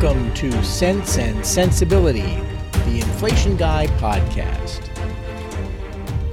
Welcome 0.00 0.32
to 0.34 0.62
Sense 0.62 1.18
and 1.18 1.44
Sensibility, 1.44 2.36
the 2.84 3.00
Inflation 3.00 3.56
Guy 3.56 3.88
podcast. 3.98 4.88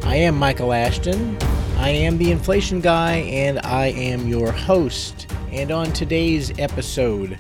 I 0.04 0.18
am 0.18 0.38
Michael 0.38 0.72
Ashton. 0.72 1.36
I 1.78 1.90
am 1.90 2.20
the 2.20 2.32
Inflation 2.32 2.80
Guy, 2.80 3.16
and 3.16 3.58
I 3.64 3.88
am 3.88 4.28
your 4.28 4.52
host. 4.52 5.26
And 5.52 5.72
on 5.72 5.92
today's 5.94 6.52
episode, 6.60 7.40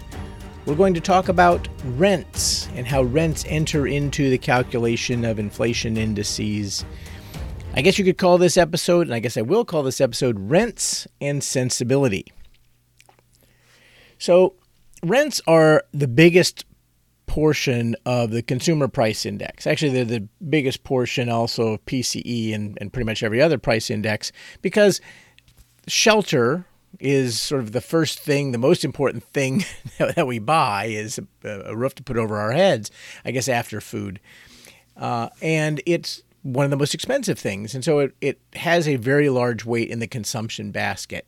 we're 0.65 0.73
going 0.73 0.95
to 0.95 0.99
talk 0.99 1.29
about 1.29 1.67
rents 1.95 2.69
and 2.73 2.87
how 2.87 3.03
rents 3.03 3.45
enter 3.47 3.85
into 3.85 4.31
the 4.31 4.39
calculation 4.39 5.25
of 5.25 5.37
inflation 5.37 5.95
indices. 5.95 6.85
I 7.75 7.83
guess 7.83 7.99
you 7.99 8.05
could 8.05 8.17
call 8.17 8.39
this 8.39 8.57
episode, 8.57 9.05
and 9.05 9.13
I 9.13 9.19
guess 9.19 9.37
I 9.37 9.43
will 9.43 9.63
call 9.63 9.83
this 9.83 10.01
episode 10.01 10.49
Rents 10.49 11.07
and 11.21 11.43
Sensibility. 11.43 12.25
So, 14.17 14.55
rents 15.03 15.41
are 15.47 15.83
the 15.91 16.07
biggest 16.07 16.65
portion 17.27 17.95
of 18.05 18.31
the 18.31 18.41
consumer 18.41 18.87
price 18.87 19.25
index. 19.25 19.67
Actually, 19.67 19.91
they're 19.91 20.05
the 20.19 20.27
biggest 20.49 20.83
portion 20.83 21.29
also 21.29 21.73
of 21.73 21.85
PCE 21.85 22.53
and, 22.53 22.77
and 22.79 22.93
pretty 22.93 23.05
much 23.05 23.23
every 23.23 23.41
other 23.41 23.57
price 23.57 23.89
index 23.89 24.31
because 24.61 25.01
shelter 25.87 26.65
is 26.99 27.39
sort 27.39 27.61
of 27.61 27.71
the 27.71 27.81
first 27.81 28.19
thing, 28.19 28.51
the 28.51 28.57
most 28.57 28.85
important 28.85 29.23
thing 29.23 29.65
that 29.97 30.27
we 30.27 30.39
buy 30.39 30.85
is 30.85 31.19
a, 31.43 31.75
roof 31.75 31.95
to 31.95 32.03
put 32.03 32.17
over 32.17 32.37
our 32.37 32.51
heads, 32.51 32.91
I 33.25 33.31
guess, 33.31 33.47
after 33.47 33.81
food. 33.81 34.19
Uh, 34.95 35.29
and 35.41 35.81
it's 35.85 36.23
one 36.43 36.63
of 36.63 36.71
the 36.71 36.77
most 36.77 36.93
expensive 36.93 37.39
things. 37.39 37.73
And 37.73 37.83
so 37.83 37.99
it, 37.99 38.15
it 38.21 38.39
has 38.53 38.87
a 38.87 38.95
very 38.95 39.29
large 39.29 39.65
weight 39.65 39.89
in 39.89 39.99
the 39.99 40.07
consumption 40.07 40.71
basket. 40.71 41.27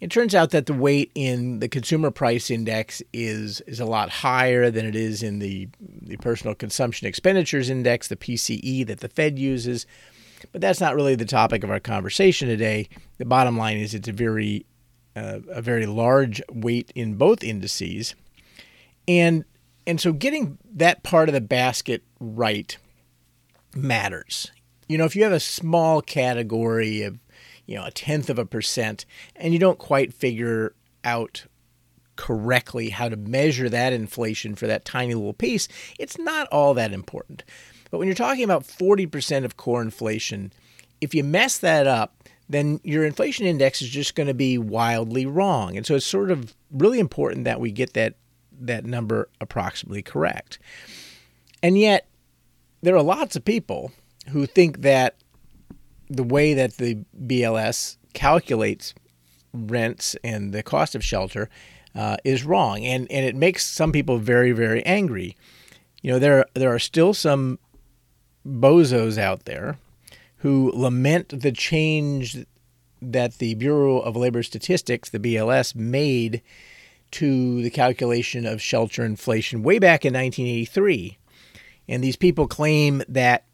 It 0.00 0.10
turns 0.10 0.34
out 0.34 0.50
that 0.50 0.66
the 0.66 0.74
weight 0.74 1.10
in 1.14 1.60
the 1.60 1.68
consumer 1.68 2.10
price 2.10 2.50
index 2.50 3.02
is 3.12 3.62
is 3.62 3.80
a 3.80 3.86
lot 3.86 4.10
higher 4.10 4.70
than 4.70 4.84
it 4.84 4.94
is 4.94 5.22
in 5.22 5.38
the, 5.38 5.68
the 5.80 6.18
personal 6.18 6.54
consumption 6.54 7.06
expenditures 7.06 7.70
index, 7.70 8.08
the 8.08 8.16
PCE 8.16 8.86
that 8.86 9.00
the 9.00 9.08
Fed 9.08 9.38
uses. 9.38 9.86
But 10.52 10.60
that's 10.60 10.80
not 10.80 10.94
really 10.94 11.14
the 11.14 11.24
topic 11.24 11.64
of 11.64 11.70
our 11.70 11.80
conversation 11.80 12.46
today. 12.46 12.88
The 13.16 13.24
bottom 13.24 13.56
line 13.56 13.78
is 13.78 13.94
it's 13.94 14.08
a 14.08 14.12
very 14.12 14.66
uh, 15.16 15.40
a 15.48 15.62
very 15.62 15.86
large 15.86 16.42
weight 16.50 16.92
in 16.94 17.14
both 17.14 17.42
indices. 17.42 18.14
And 19.08 19.44
and 19.86 20.00
so 20.00 20.12
getting 20.12 20.58
that 20.74 21.04
part 21.04 21.28
of 21.28 21.32
the 21.32 21.40
basket 21.40 22.02
right 22.20 22.76
matters. 23.74 24.50
You 24.88 24.98
know, 24.98 25.04
if 25.04 25.16
you 25.16 25.22
have 25.22 25.32
a 25.32 25.40
small 25.40 26.02
category 26.02 27.02
of 27.02 27.18
you 27.66 27.76
know, 27.76 27.84
a 27.84 27.90
tenth 27.90 28.30
of 28.30 28.38
a 28.38 28.46
percent, 28.46 29.04
and 29.34 29.52
you 29.52 29.58
don't 29.58 29.78
quite 29.78 30.14
figure 30.14 30.74
out 31.04 31.44
correctly 32.16 32.90
how 32.90 33.08
to 33.08 33.16
measure 33.16 33.68
that 33.68 33.92
inflation 33.92 34.54
for 34.54 34.66
that 34.66 34.84
tiny 34.84 35.14
little 35.14 35.34
piece, 35.34 35.68
it's 35.98 36.18
not 36.18 36.48
all 36.48 36.74
that 36.74 36.92
important. 36.92 37.44
But 37.90 37.98
when 37.98 38.08
you're 38.08 38.14
talking 38.14 38.44
about 38.44 38.64
40% 38.64 39.44
of 39.44 39.56
core 39.56 39.82
inflation, 39.82 40.52
if 41.00 41.14
you 41.14 41.22
mess 41.22 41.58
that 41.58 41.86
up, 41.86 42.14
then 42.48 42.80
your 42.84 43.04
inflation 43.04 43.46
index 43.46 43.82
is 43.82 43.88
just 43.88 44.14
going 44.14 44.28
to 44.28 44.34
be 44.34 44.56
wildly 44.56 45.26
wrong. 45.26 45.76
And 45.76 45.84
so 45.84 45.94
it's 45.94 46.06
sort 46.06 46.30
of 46.30 46.54
really 46.70 46.98
important 46.98 47.44
that 47.44 47.60
we 47.60 47.70
get 47.70 47.92
that 47.94 48.14
that 48.58 48.86
number 48.86 49.28
approximately 49.40 50.02
correct. 50.02 50.58
And 51.62 51.78
yet 51.78 52.08
there 52.80 52.96
are 52.96 53.02
lots 53.02 53.36
of 53.36 53.44
people 53.44 53.92
who 54.30 54.46
think 54.46 54.80
that 54.80 55.14
the 56.08 56.24
way 56.24 56.54
that 56.54 56.76
the 56.76 56.98
BLS 57.24 57.96
calculates 58.14 58.94
rents 59.52 60.16
and 60.22 60.52
the 60.52 60.62
cost 60.62 60.94
of 60.94 61.04
shelter 61.04 61.48
uh, 61.94 62.16
is 62.24 62.44
wrong, 62.44 62.84
and 62.84 63.10
and 63.10 63.24
it 63.24 63.34
makes 63.34 63.64
some 63.64 63.92
people 63.92 64.18
very 64.18 64.52
very 64.52 64.84
angry. 64.84 65.36
You 66.02 66.12
know, 66.12 66.18
there 66.18 66.46
there 66.54 66.74
are 66.74 66.78
still 66.78 67.14
some 67.14 67.58
bozos 68.46 69.18
out 69.18 69.44
there 69.44 69.78
who 70.38 70.70
lament 70.74 71.40
the 71.40 71.52
change 71.52 72.44
that 73.00 73.38
the 73.38 73.54
Bureau 73.54 73.98
of 73.98 74.16
Labor 74.16 74.42
Statistics, 74.42 75.10
the 75.10 75.18
BLS, 75.18 75.74
made 75.74 76.42
to 77.12 77.62
the 77.62 77.70
calculation 77.70 78.46
of 78.46 78.60
shelter 78.60 79.04
inflation 79.04 79.62
way 79.62 79.78
back 79.78 80.04
in 80.04 80.12
1983. 80.12 81.18
And 81.88 82.02
these 82.02 82.16
people 82.16 82.46
claim 82.46 83.02
that 83.08 83.44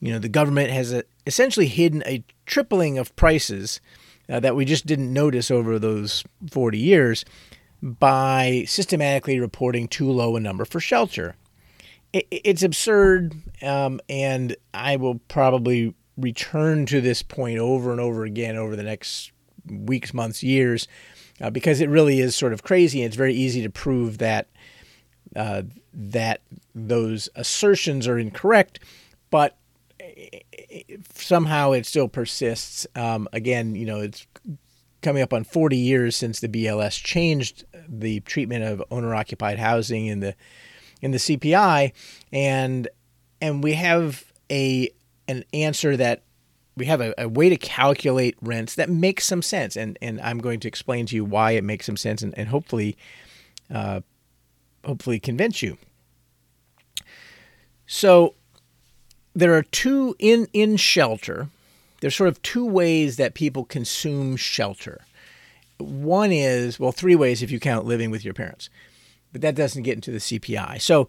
you 0.00 0.12
know 0.12 0.18
the 0.18 0.28
government 0.28 0.70
has 0.70 0.92
a, 0.92 1.04
essentially 1.26 1.66
hidden 1.66 2.02
a 2.06 2.24
tripling 2.46 2.98
of 2.98 3.14
prices 3.16 3.80
uh, 4.28 4.40
that 4.40 4.56
we 4.56 4.64
just 4.64 4.86
didn't 4.86 5.12
notice 5.12 5.50
over 5.50 5.78
those 5.78 6.24
40 6.50 6.78
years 6.78 7.24
by 7.82 8.64
systematically 8.66 9.38
reporting 9.38 9.88
too 9.88 10.10
low 10.10 10.36
a 10.36 10.40
number 10.40 10.64
for 10.64 10.80
shelter. 10.80 11.36
It, 12.12 12.26
it's 12.30 12.62
absurd, 12.62 13.34
um, 13.62 14.00
and 14.08 14.56
I 14.74 14.96
will 14.96 15.20
probably 15.28 15.94
return 16.16 16.86
to 16.86 17.00
this 17.00 17.22
point 17.22 17.58
over 17.58 17.92
and 17.92 18.00
over 18.00 18.24
again 18.24 18.56
over 18.56 18.74
the 18.74 18.82
next 18.82 19.32
weeks, 19.70 20.12
months, 20.12 20.42
years, 20.42 20.88
uh, 21.40 21.50
because 21.50 21.80
it 21.80 21.88
really 21.88 22.20
is 22.20 22.34
sort 22.34 22.52
of 22.52 22.62
crazy. 22.62 23.00
And 23.00 23.06
it's 23.06 23.16
very 23.16 23.34
easy 23.34 23.62
to 23.62 23.70
prove 23.70 24.18
that 24.18 24.48
uh, 25.36 25.62
that 25.92 26.40
those 26.74 27.28
assertions 27.34 28.08
are 28.08 28.18
incorrect, 28.18 28.80
but 29.30 29.56
somehow 31.14 31.72
it 31.72 31.86
still 31.86 32.08
persists. 32.08 32.86
Um, 32.94 33.28
again, 33.32 33.74
you 33.74 33.86
know, 33.86 34.00
it's 34.00 34.26
coming 35.02 35.22
up 35.22 35.32
on 35.32 35.44
40 35.44 35.76
years 35.76 36.16
since 36.16 36.40
the 36.40 36.48
BLS 36.48 37.02
changed 37.02 37.64
the 37.88 38.20
treatment 38.20 38.64
of 38.64 38.82
owner-occupied 38.90 39.58
housing 39.58 40.06
in 40.06 40.20
the 40.20 40.34
in 41.00 41.12
the 41.12 41.18
CPI, 41.18 41.92
and 42.32 42.88
and 43.40 43.62
we 43.62 43.74
have 43.74 44.24
a 44.50 44.90
an 45.28 45.44
answer 45.52 45.96
that 45.96 46.22
we 46.76 46.86
have 46.86 47.00
a, 47.00 47.14
a, 47.18 47.28
way 47.28 47.48
to 47.48 47.56
calculate 47.56 48.36
rents 48.40 48.74
that 48.76 48.88
makes 48.88 49.24
some 49.24 49.42
sense, 49.42 49.76
and 49.76 49.98
and 50.02 50.20
I'm 50.20 50.38
going 50.38 50.60
to 50.60 50.68
explain 50.68 51.06
to 51.06 51.16
you 51.16 51.24
why 51.24 51.52
it 51.52 51.64
makes 51.64 51.86
some 51.86 51.96
sense, 51.96 52.22
and, 52.22 52.36
and 52.36 52.48
hopefully, 52.48 52.96
uh, 53.72 54.00
hopefully 54.84 55.20
convince 55.20 55.62
you. 55.62 55.78
So 57.86 58.34
there 59.38 59.54
are 59.54 59.62
two 59.62 60.16
in 60.18 60.48
in 60.52 60.76
shelter. 60.76 61.48
There's 62.00 62.16
sort 62.16 62.28
of 62.28 62.42
two 62.42 62.66
ways 62.66 63.16
that 63.16 63.34
people 63.34 63.64
consume 63.64 64.36
shelter. 64.36 65.00
One 65.78 66.32
is 66.32 66.80
well, 66.80 66.90
three 66.90 67.14
ways 67.14 67.40
if 67.40 67.50
you 67.52 67.60
count 67.60 67.86
living 67.86 68.10
with 68.10 68.24
your 68.24 68.34
parents, 68.34 68.68
but 69.32 69.40
that 69.42 69.54
doesn't 69.54 69.84
get 69.84 69.94
into 69.94 70.10
the 70.10 70.18
CPI. 70.18 70.80
So 70.80 71.08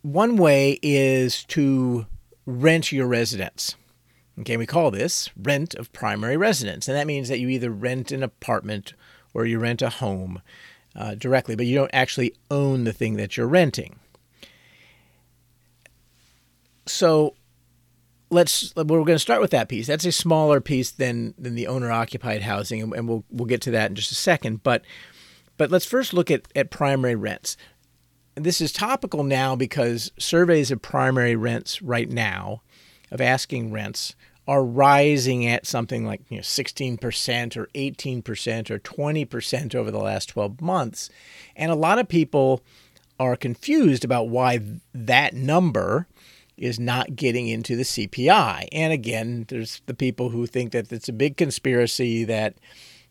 one 0.00 0.36
way 0.36 0.78
is 0.80 1.44
to 1.44 2.06
rent 2.46 2.92
your 2.92 3.06
residence. 3.06 3.76
Okay, 4.38 4.56
we 4.56 4.64
call 4.64 4.90
this 4.90 5.28
rent 5.36 5.74
of 5.74 5.92
primary 5.92 6.38
residence, 6.38 6.88
and 6.88 6.96
that 6.96 7.06
means 7.06 7.28
that 7.28 7.40
you 7.40 7.48
either 7.50 7.70
rent 7.70 8.10
an 8.10 8.22
apartment 8.22 8.94
or 9.34 9.44
you 9.44 9.58
rent 9.58 9.82
a 9.82 9.90
home 9.90 10.40
uh, 10.96 11.14
directly, 11.14 11.56
but 11.56 11.66
you 11.66 11.74
don't 11.74 11.90
actually 11.92 12.34
own 12.50 12.84
the 12.84 12.92
thing 12.94 13.16
that 13.16 13.36
you're 13.36 13.46
renting. 13.46 13.98
So 16.86 17.34
let's 18.30 18.74
we're 18.76 18.84
going 18.84 19.06
to 19.06 19.18
start 19.18 19.40
with 19.40 19.50
that 19.50 19.68
piece. 19.68 19.86
That's 19.86 20.04
a 20.04 20.12
smaller 20.12 20.60
piece 20.60 20.90
than 20.90 21.34
than 21.38 21.54
the 21.54 21.66
owner 21.66 21.90
occupied 21.90 22.42
housing, 22.42 22.80
and, 22.80 23.08
we'll 23.08 23.24
we'll 23.30 23.46
get 23.46 23.60
to 23.62 23.70
that 23.72 23.90
in 23.90 23.96
just 23.96 24.12
a 24.12 24.16
second. 24.16 24.62
But 24.62 24.82
but 25.56 25.70
let's 25.70 25.84
first 25.84 26.14
look 26.14 26.30
at 26.30 26.48
at 26.54 26.70
primary 26.70 27.14
rents. 27.14 27.56
This 28.36 28.60
is 28.60 28.72
topical 28.72 29.24
now 29.24 29.56
because 29.56 30.12
surveys 30.18 30.70
of 30.70 30.80
primary 30.80 31.36
rents 31.36 31.82
right 31.82 32.08
now, 32.08 32.62
of 33.10 33.20
asking 33.20 33.72
rents, 33.72 34.14
are 34.46 34.64
rising 34.64 35.46
at 35.46 35.66
something 35.66 36.06
like 36.06 36.22
you 36.28 36.38
know 36.38 36.42
16% 36.42 37.56
or 37.56 37.66
18% 37.66 38.70
or 38.70 38.78
20% 38.78 39.74
over 39.74 39.90
the 39.90 39.98
last 39.98 40.28
12 40.30 40.60
months. 40.60 41.10
And 41.56 41.70
a 41.70 41.76
lot 41.76 41.98
of 41.98 42.08
people 42.08 42.62
are 43.18 43.36
confused 43.36 44.04
about 44.04 44.28
why 44.28 44.60
that 44.94 45.34
number 45.34 46.06
is 46.60 46.78
not 46.78 47.16
getting 47.16 47.48
into 47.48 47.74
the 47.74 47.82
CPI. 47.82 48.68
And 48.70 48.92
again, 48.92 49.46
there's 49.48 49.80
the 49.86 49.94
people 49.94 50.28
who 50.28 50.46
think 50.46 50.72
that 50.72 50.92
it's 50.92 51.08
a 51.08 51.12
big 51.12 51.38
conspiracy 51.38 52.22
that 52.24 52.54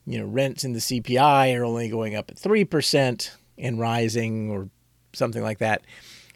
you 0.05 0.19
know 0.19 0.25
rents 0.25 0.63
in 0.63 0.73
the 0.73 0.79
CPI 0.79 1.57
are 1.57 1.65
only 1.65 1.89
going 1.89 2.15
up 2.15 2.29
at 2.29 2.37
3% 2.37 3.31
and 3.57 3.79
rising 3.79 4.51
or 4.51 4.69
something 5.13 5.41
like 5.41 5.57
that 5.57 5.81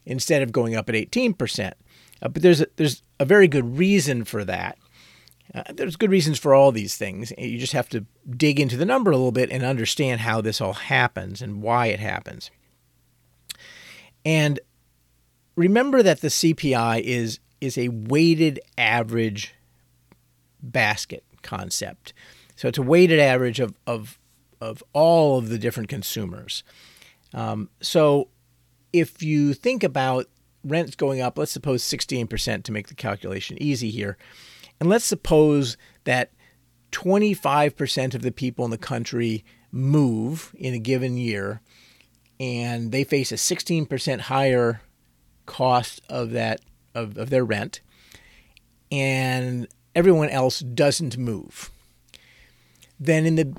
instead 0.05 0.41
of 0.41 0.51
going 0.51 0.75
up 0.75 0.89
at 0.89 0.95
18%. 0.95 1.71
Uh, 2.21 2.29
but 2.29 2.41
there's 2.41 2.61
a, 2.61 2.67
there's 2.77 3.03
a 3.19 3.25
very 3.25 3.47
good 3.47 3.77
reason 3.77 4.25
for 4.25 4.43
that. 4.43 4.77
Uh, 5.53 5.63
there's 5.71 5.95
good 5.95 6.09
reasons 6.09 6.39
for 6.39 6.55
all 6.55 6.71
these 6.71 6.97
things. 6.97 7.31
You 7.37 7.59
just 7.59 7.73
have 7.73 7.89
to 7.89 8.05
dig 8.27 8.59
into 8.59 8.75
the 8.75 8.85
number 8.85 9.11
a 9.11 9.17
little 9.17 9.31
bit 9.31 9.51
and 9.51 9.63
understand 9.63 10.21
how 10.21 10.41
this 10.41 10.59
all 10.59 10.73
happens 10.73 11.43
and 11.43 11.61
why 11.61 11.87
it 11.87 11.99
happens. 11.99 12.49
And 14.25 14.59
remember 15.55 16.03
that 16.03 16.21
the 16.21 16.27
CPI 16.29 17.01
is 17.01 17.39
is 17.61 17.77
a 17.77 17.87
weighted 17.89 18.59
average 18.77 19.53
basket 20.61 21.23
concept. 21.41 22.13
So 22.55 22.67
it's 22.67 22.77
a 22.77 22.83
weighted 22.83 23.19
average 23.19 23.59
of 23.59 23.73
of 23.87 24.19
of 24.61 24.83
all 24.93 25.37
of 25.37 25.49
the 25.49 25.57
different 25.57 25.89
consumers. 25.89 26.63
Um, 27.33 27.69
so 27.81 28.29
if 28.93 29.21
you 29.21 29.53
think 29.53 29.83
about 29.83 30.27
rents 30.63 30.95
going 30.95 31.19
up, 31.19 31.37
let's 31.37 31.51
suppose 31.51 31.83
16% 31.83 32.63
to 32.63 32.71
make 32.71 32.87
the 32.87 32.93
calculation 32.93 33.61
easy 33.61 33.89
here, 33.89 34.17
and 34.79 34.87
let's 34.87 35.03
suppose 35.03 35.77
that 36.05 36.31
25% 36.91 38.13
of 38.13 38.21
the 38.21 38.31
people 38.31 38.63
in 38.63 38.71
the 38.71 38.77
country 38.77 39.43
move 39.71 40.53
in 40.57 40.73
a 40.73 40.79
given 40.79 41.17
year 41.17 41.59
and 42.39 42.91
they 42.91 43.03
face 43.03 43.31
a 43.31 43.35
16% 43.35 44.19
higher 44.21 44.81
cost 45.45 46.01
of 46.09 46.31
that 46.31 46.61
of, 46.95 47.17
of 47.17 47.29
their 47.29 47.45
rent 47.45 47.81
and 48.91 49.67
everyone 49.95 50.29
else 50.29 50.59
doesn't 50.59 51.17
move. 51.17 51.71
Then 52.99 53.25
in 53.25 53.35
the 53.35 53.55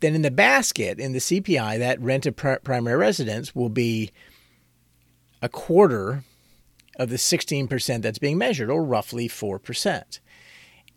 then 0.00 0.14
in 0.14 0.22
the 0.22 0.30
basket 0.30 1.00
in 1.00 1.12
the 1.12 1.18
CPI 1.18 1.78
that 1.78 2.00
rent 2.00 2.26
of 2.26 2.36
primary 2.36 2.96
residence 2.96 3.54
will 3.54 3.68
be 3.68 4.12
a 5.42 5.48
quarter 5.48 6.22
of 6.96 7.10
the 7.10 7.16
16% 7.16 8.02
that's 8.02 8.18
being 8.18 8.38
measured 8.38 8.70
or 8.70 8.84
roughly 8.84 9.28
4% 9.28 10.20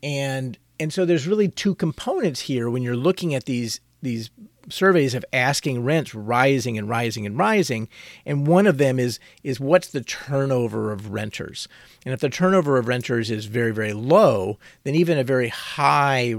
and 0.04 0.58
and 0.80 0.92
so 0.92 1.06
there's 1.06 1.28
really 1.28 1.48
two 1.48 1.76
components 1.76 2.42
here 2.42 2.70
when 2.70 2.82
you're 2.82 2.96
looking 2.96 3.36
at 3.36 3.46
these 3.46 3.80
these 4.02 4.32
surveys 4.70 5.14
of 5.14 5.26
asking 5.34 5.84
rents 5.84 6.14
rising 6.14 6.78
and 6.78 6.88
rising 6.88 7.26
and 7.26 7.38
rising 7.38 7.88
and 8.26 8.48
one 8.48 8.68
of 8.68 8.78
them 8.78 9.00
is 9.00 9.20
is 9.44 9.60
what's 9.60 9.88
the 9.88 10.02
turnover 10.02 10.92
of 10.92 11.12
renters? 11.12 11.68
And 12.06 12.14
if 12.14 12.20
the 12.20 12.30
turnover 12.30 12.78
of 12.78 12.88
renters 12.88 13.32
is 13.32 13.46
very 13.46 13.72
very 13.72 13.94
low 13.94 14.60
then 14.84 14.96
even 14.96 15.18
a 15.18 15.24
very 15.24 15.50
high 15.50 16.36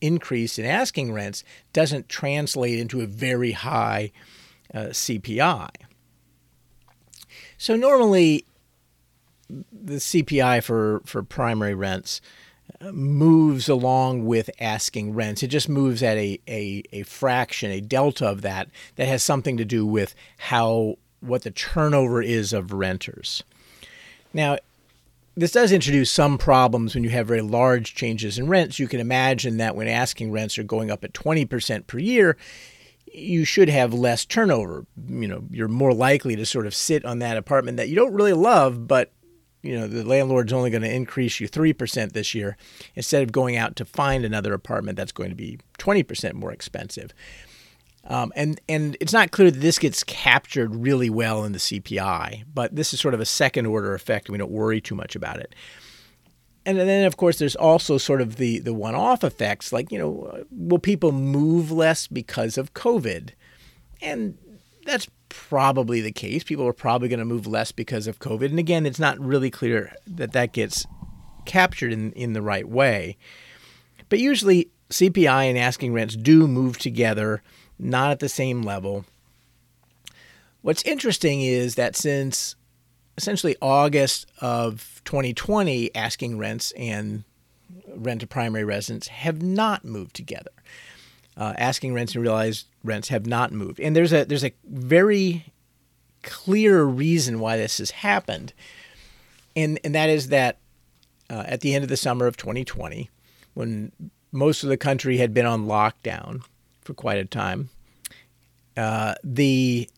increase 0.00 0.58
in 0.58 0.64
asking 0.64 1.12
rents 1.12 1.42
doesn't 1.72 2.08
translate 2.08 2.78
into 2.78 3.00
a 3.00 3.06
very 3.06 3.52
high 3.52 4.12
uh, 4.74 4.88
CPI 4.90 5.70
so 7.58 7.76
normally 7.76 8.44
the 9.48 9.94
CPI 9.94 10.62
for 10.62 11.00
for 11.04 11.22
primary 11.22 11.74
rents 11.74 12.20
moves 12.92 13.68
along 13.68 14.24
with 14.24 14.50
asking 14.60 15.14
rents. 15.14 15.42
It 15.42 15.48
just 15.48 15.68
moves 15.68 16.02
at 16.02 16.16
a, 16.16 16.38
a, 16.46 16.82
a 16.92 17.02
fraction, 17.04 17.70
a 17.70 17.80
delta 17.80 18.26
of 18.26 18.42
that, 18.42 18.68
that 18.96 19.08
has 19.08 19.22
something 19.22 19.56
to 19.56 19.64
do 19.64 19.86
with 19.86 20.14
how 20.38 20.96
what 21.20 21.42
the 21.42 21.50
turnover 21.50 22.22
is 22.22 22.52
of 22.52 22.72
renters. 22.72 23.42
Now, 24.32 24.58
this 25.36 25.52
does 25.52 25.72
introduce 25.72 26.10
some 26.10 26.38
problems 26.38 26.94
when 26.94 27.04
you 27.04 27.10
have 27.10 27.26
very 27.26 27.42
large 27.42 27.94
changes 27.94 28.38
in 28.38 28.48
rents. 28.48 28.78
You 28.78 28.88
can 28.88 29.00
imagine 29.00 29.58
that 29.58 29.76
when 29.76 29.88
asking 29.88 30.32
rents 30.32 30.58
are 30.58 30.62
going 30.62 30.90
up 30.90 31.04
at 31.04 31.12
20% 31.12 31.86
per 31.86 31.98
year, 31.98 32.36
you 33.12 33.44
should 33.44 33.68
have 33.68 33.92
less 33.92 34.24
turnover. 34.24 34.86
You 35.08 35.28
know, 35.28 35.44
you're 35.50 35.68
more 35.68 35.92
likely 35.92 36.36
to 36.36 36.46
sort 36.46 36.66
of 36.66 36.74
sit 36.74 37.04
on 37.04 37.18
that 37.18 37.36
apartment 37.36 37.76
that 37.76 37.88
you 37.88 37.96
don't 37.96 38.14
really 38.14 38.32
love, 38.32 38.86
but 38.86 39.12
you 39.66 39.78
know 39.78 39.86
the 39.86 40.04
landlord's 40.04 40.52
only 40.52 40.70
going 40.70 40.82
to 40.82 40.92
increase 40.92 41.40
you 41.40 41.48
3% 41.48 42.12
this 42.12 42.34
year 42.34 42.56
instead 42.94 43.22
of 43.22 43.32
going 43.32 43.56
out 43.56 43.76
to 43.76 43.84
find 43.84 44.24
another 44.24 44.54
apartment 44.54 44.96
that's 44.96 45.12
going 45.12 45.30
to 45.30 45.36
be 45.36 45.58
20% 45.78 46.34
more 46.34 46.52
expensive 46.52 47.12
um, 48.08 48.32
and 48.36 48.60
and 48.68 48.96
it's 49.00 49.12
not 49.12 49.30
clear 49.32 49.50
that 49.50 49.60
this 49.60 49.78
gets 49.78 50.04
captured 50.04 50.74
really 50.74 51.10
well 51.10 51.44
in 51.44 51.52
the 51.52 51.58
CPI, 51.58 52.44
but 52.52 52.74
this 52.74 52.94
is 52.94 53.00
sort 53.00 53.14
of 53.14 53.20
a 53.20 53.24
second 53.24 53.66
order 53.66 53.94
effect. 53.94 54.30
We 54.30 54.38
don't 54.38 54.50
worry 54.50 54.80
too 54.80 54.94
much 54.94 55.16
about 55.16 55.40
it. 55.40 55.54
And 56.64 56.78
then, 56.78 57.04
of 57.04 57.16
course, 57.16 57.38
there's 57.38 57.56
also 57.56 57.98
sort 57.98 58.20
of 58.20 58.36
the 58.36 58.60
the 58.60 58.74
one 58.74 58.94
off 58.94 59.24
effects, 59.24 59.72
like 59.72 59.90
you 59.90 59.98
know, 59.98 60.44
will 60.50 60.78
people 60.78 61.12
move 61.12 61.70
less 61.70 62.06
because 62.06 62.56
of 62.58 62.74
COVID? 62.74 63.30
And 64.00 64.38
that's 64.84 65.08
probably 65.28 66.00
the 66.00 66.12
case. 66.12 66.44
People 66.44 66.66
are 66.66 66.72
probably 66.72 67.08
going 67.08 67.18
to 67.18 67.24
move 67.24 67.46
less 67.46 67.72
because 67.72 68.06
of 68.06 68.18
COVID. 68.18 68.46
And 68.46 68.58
again, 68.58 68.86
it's 68.86 68.98
not 68.98 69.18
really 69.18 69.50
clear 69.50 69.94
that 70.06 70.32
that 70.32 70.52
gets 70.52 70.86
captured 71.44 71.92
in, 71.92 72.12
in 72.12 72.32
the 72.32 72.42
right 72.42 72.68
way. 72.68 73.16
But 74.08 74.18
usually, 74.18 74.68
CPI 74.90 75.48
and 75.48 75.58
asking 75.58 75.92
rents 75.92 76.16
do 76.16 76.46
move 76.46 76.78
together, 76.78 77.42
not 77.78 78.10
at 78.10 78.20
the 78.20 78.28
same 78.28 78.62
level. 78.62 79.04
What's 80.62 80.82
interesting 80.82 81.42
is 81.42 81.76
that 81.76 81.96
since 81.96 82.56
essentially 83.16 83.56
August 83.62 84.26
of 84.40 85.00
2020, 85.04 85.94
asking 85.94 86.38
rents 86.38 86.72
and 86.76 87.24
rent 87.88 88.20
to 88.20 88.26
primary 88.26 88.64
residence 88.64 89.08
have 89.08 89.42
not 89.42 89.84
moved 89.84 90.14
together 90.14 90.50
uh, 91.36 91.54
asking 91.58 91.92
rents 91.94 92.14
and 92.14 92.22
realized 92.22 92.66
rents 92.82 93.08
have 93.08 93.26
not 93.26 93.52
moved. 93.52 93.80
And 93.80 93.94
there's 93.94 94.12
a 94.12 94.24
there's 94.24 94.44
a 94.44 94.52
very 94.64 95.52
clear 96.22 96.82
reason 96.84 97.40
why 97.40 97.56
this 97.56 97.78
has 97.78 97.90
happened, 97.90 98.52
and 99.54 99.78
and 99.84 99.94
that 99.94 100.08
is 100.08 100.28
that 100.28 100.58
uh, 101.30 101.44
at 101.46 101.60
the 101.60 101.74
end 101.74 101.82
of 101.82 101.88
the 101.88 101.96
summer 101.96 102.26
of 102.26 102.36
2020, 102.36 103.10
when 103.54 103.92
most 104.32 104.62
of 104.62 104.68
the 104.68 104.76
country 104.76 105.18
had 105.18 105.34
been 105.34 105.46
on 105.46 105.66
lockdown 105.66 106.42
for 106.82 106.94
quite 106.94 107.18
a 107.18 107.24
time, 107.24 107.68
uh, 108.76 109.14
the 109.22 109.88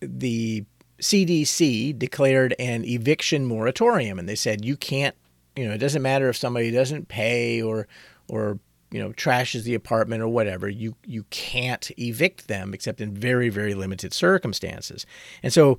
the 0.00 0.64
CDC 1.00 1.98
declared 1.98 2.54
an 2.58 2.84
eviction 2.84 3.44
moratorium, 3.46 4.18
and 4.18 4.28
they 4.28 4.34
said 4.34 4.64
you 4.64 4.76
can't, 4.76 5.14
you 5.56 5.66
know, 5.66 5.74
it 5.74 5.78
doesn't 5.78 6.02
matter 6.02 6.28
if 6.28 6.36
somebody 6.36 6.70
doesn't 6.70 7.08
pay 7.08 7.62
or 7.62 7.86
or 8.28 8.58
you 8.90 9.00
know 9.00 9.10
trashes 9.12 9.64
the 9.64 9.74
apartment 9.74 10.22
or 10.22 10.28
whatever 10.28 10.68
you 10.68 10.94
you 11.04 11.24
can't 11.30 11.90
evict 11.98 12.48
them 12.48 12.72
except 12.72 13.00
in 13.00 13.14
very 13.14 13.48
very 13.48 13.74
limited 13.74 14.12
circumstances. 14.12 15.06
And 15.42 15.52
so 15.52 15.78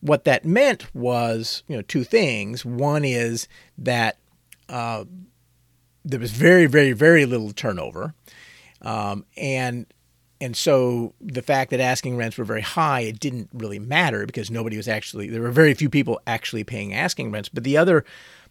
what 0.00 0.24
that 0.24 0.44
meant 0.44 0.94
was 0.94 1.62
you 1.68 1.76
know 1.76 1.82
two 1.82 2.04
things. 2.04 2.64
One 2.64 3.04
is 3.04 3.48
that 3.78 4.18
uh, 4.68 5.04
there 6.04 6.20
was 6.20 6.32
very 6.32 6.66
very 6.66 6.92
very 6.92 7.26
little 7.26 7.52
turnover. 7.52 8.14
Um, 8.82 9.26
and 9.36 9.86
and 10.40 10.56
so 10.56 11.14
the 11.20 11.42
fact 11.42 11.70
that 11.70 11.80
asking 11.80 12.16
rents 12.16 12.38
were 12.38 12.44
very 12.44 12.62
high 12.62 13.00
it 13.00 13.20
didn't 13.20 13.50
really 13.52 13.78
matter 13.78 14.24
because 14.24 14.50
nobody 14.50 14.76
was 14.76 14.88
actually 14.88 15.28
there 15.28 15.42
were 15.42 15.50
very 15.50 15.74
few 15.74 15.90
people 15.90 16.20
actually 16.26 16.64
paying 16.64 16.94
asking 16.94 17.30
rents. 17.30 17.48
But 17.48 17.64
the 17.64 17.76
other 17.76 18.04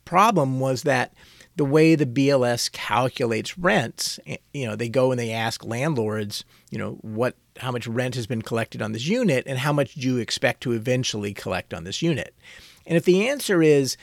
problem 0.06 0.60
was 0.60 0.84
that 0.84 1.14
the 1.60 1.66
way 1.66 1.94
the 1.94 2.06
BLS 2.06 2.72
calculates 2.72 3.58
rents, 3.58 4.18
eh, 4.26 4.38
you 4.54 4.66
know, 4.66 4.78
they 4.78 4.88
go 4.88 5.12
and 5.12 5.20
they 5.20 5.34
ask 5.34 5.66
landlords, 5.66 6.46
you 6.72 6.78
know, 6.78 6.92
what 7.02 7.36
how 7.58 7.70
much 7.70 7.86
rent 7.86 8.16
has 8.16 8.26
been 8.26 8.42
collected 8.42 8.82
on 8.82 8.94
this 8.94 9.06
unit 9.06 9.44
and 9.46 9.60
how 9.60 9.74
much 9.74 9.96
do 9.96 10.08
you 10.08 10.18
expect 10.20 10.62
to 10.62 10.72
eventually 10.72 11.34
collect 11.34 11.74
on 11.74 11.84
this 11.84 12.02
unit. 12.02 12.34
And 12.86 12.96
if 12.96 13.04
the 13.04 13.28
answer 13.28 13.62
is 13.62 13.98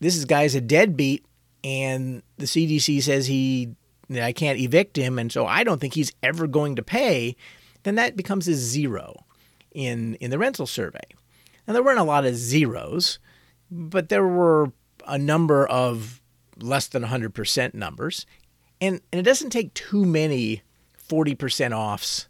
this 0.00 0.16
is 0.16 0.24
guy's 0.24 0.56
a 0.56 0.60
deadbeat 0.60 1.24
and 1.62 2.24
the 2.38 2.46
CDC 2.46 3.04
says 3.04 3.28
he 3.28 3.76
I 4.12 4.32
can't 4.32 4.58
evict 4.58 4.96
him 4.96 5.16
and 5.16 5.30
so 5.30 5.46
I 5.46 5.62
don't 5.62 5.80
think 5.80 5.94
he's 5.94 6.10
ever 6.24 6.48
going 6.48 6.74
to 6.74 6.82
pay, 6.82 7.36
then 7.84 7.94
that 7.94 8.16
becomes 8.16 8.48
a 8.48 8.54
zero 8.54 9.14
in 9.70 10.16
in 10.16 10.32
the 10.32 10.38
rental 10.40 10.66
survey. 10.66 11.06
Now 11.68 11.74
there 11.74 11.84
weren't 11.84 12.00
a 12.00 12.02
lot 12.02 12.26
of 12.26 12.34
zeros, 12.34 13.20
but 13.70 14.08
there 14.08 14.26
were 14.26 14.72
a 15.06 15.18
number 15.18 15.68
of 15.68 16.19
less 16.62 16.86
than 16.86 17.02
100% 17.04 17.74
numbers. 17.74 18.26
And, 18.80 19.00
and 19.12 19.20
it 19.20 19.24
doesn't 19.24 19.50
take 19.50 19.74
too 19.74 20.04
many 20.04 20.62
40% 21.08 21.72
offs 21.72 22.28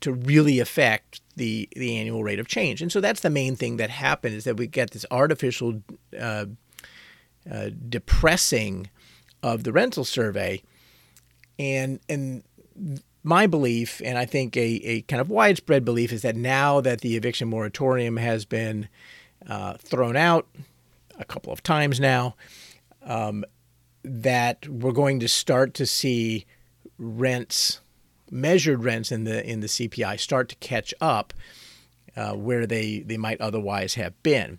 to 0.00 0.12
really 0.12 0.60
affect 0.60 1.20
the, 1.36 1.68
the 1.74 1.96
annual 1.96 2.22
rate 2.22 2.38
of 2.38 2.46
change. 2.46 2.80
And 2.80 2.92
so 2.92 3.00
that's 3.00 3.20
the 3.20 3.30
main 3.30 3.56
thing 3.56 3.76
that 3.78 3.90
happened 3.90 4.34
is 4.34 4.44
that 4.44 4.56
we 4.56 4.66
get 4.66 4.92
this 4.92 5.04
artificial 5.10 5.82
uh, 6.18 6.46
uh, 7.50 7.70
depressing 7.88 8.88
of 9.42 9.64
the 9.64 9.72
rental 9.72 10.04
survey. 10.04 10.62
And, 11.58 11.98
and 12.08 12.44
my 13.24 13.46
belief, 13.46 14.00
and 14.04 14.16
I 14.16 14.26
think 14.26 14.56
a, 14.56 14.60
a 14.60 15.00
kind 15.02 15.20
of 15.20 15.28
widespread 15.28 15.84
belief, 15.84 16.12
is 16.12 16.22
that 16.22 16.36
now 16.36 16.80
that 16.80 17.00
the 17.00 17.16
eviction 17.16 17.48
moratorium 17.48 18.16
has 18.16 18.44
been 18.44 18.88
uh, 19.48 19.74
thrown 19.74 20.16
out 20.16 20.46
a 21.18 21.24
couple 21.24 21.52
of 21.52 21.62
times 21.62 21.98
now, 21.98 22.36
um, 23.04 23.44
that 24.02 24.68
we're 24.68 24.92
going 24.92 25.20
to 25.20 25.28
start 25.28 25.74
to 25.74 25.86
see 25.86 26.46
rents, 26.98 27.80
measured 28.30 28.84
rents 28.84 29.10
in 29.12 29.24
the 29.24 29.44
in 29.48 29.60
the 29.60 29.66
CPI, 29.66 30.18
start 30.18 30.48
to 30.50 30.56
catch 30.56 30.92
up 31.00 31.32
uh, 32.16 32.32
where 32.32 32.66
they 32.66 33.00
they 33.00 33.16
might 33.16 33.40
otherwise 33.40 33.94
have 33.94 34.20
been. 34.22 34.58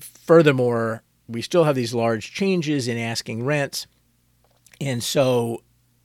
furthermore, 0.00 1.02
we 1.28 1.42
still 1.42 1.64
have 1.64 1.74
these 1.74 1.94
large 1.94 2.32
changes 2.32 2.88
in 2.88 2.98
asking 2.98 3.44
rents, 3.44 3.86
and 4.80 5.02
so 5.02 5.62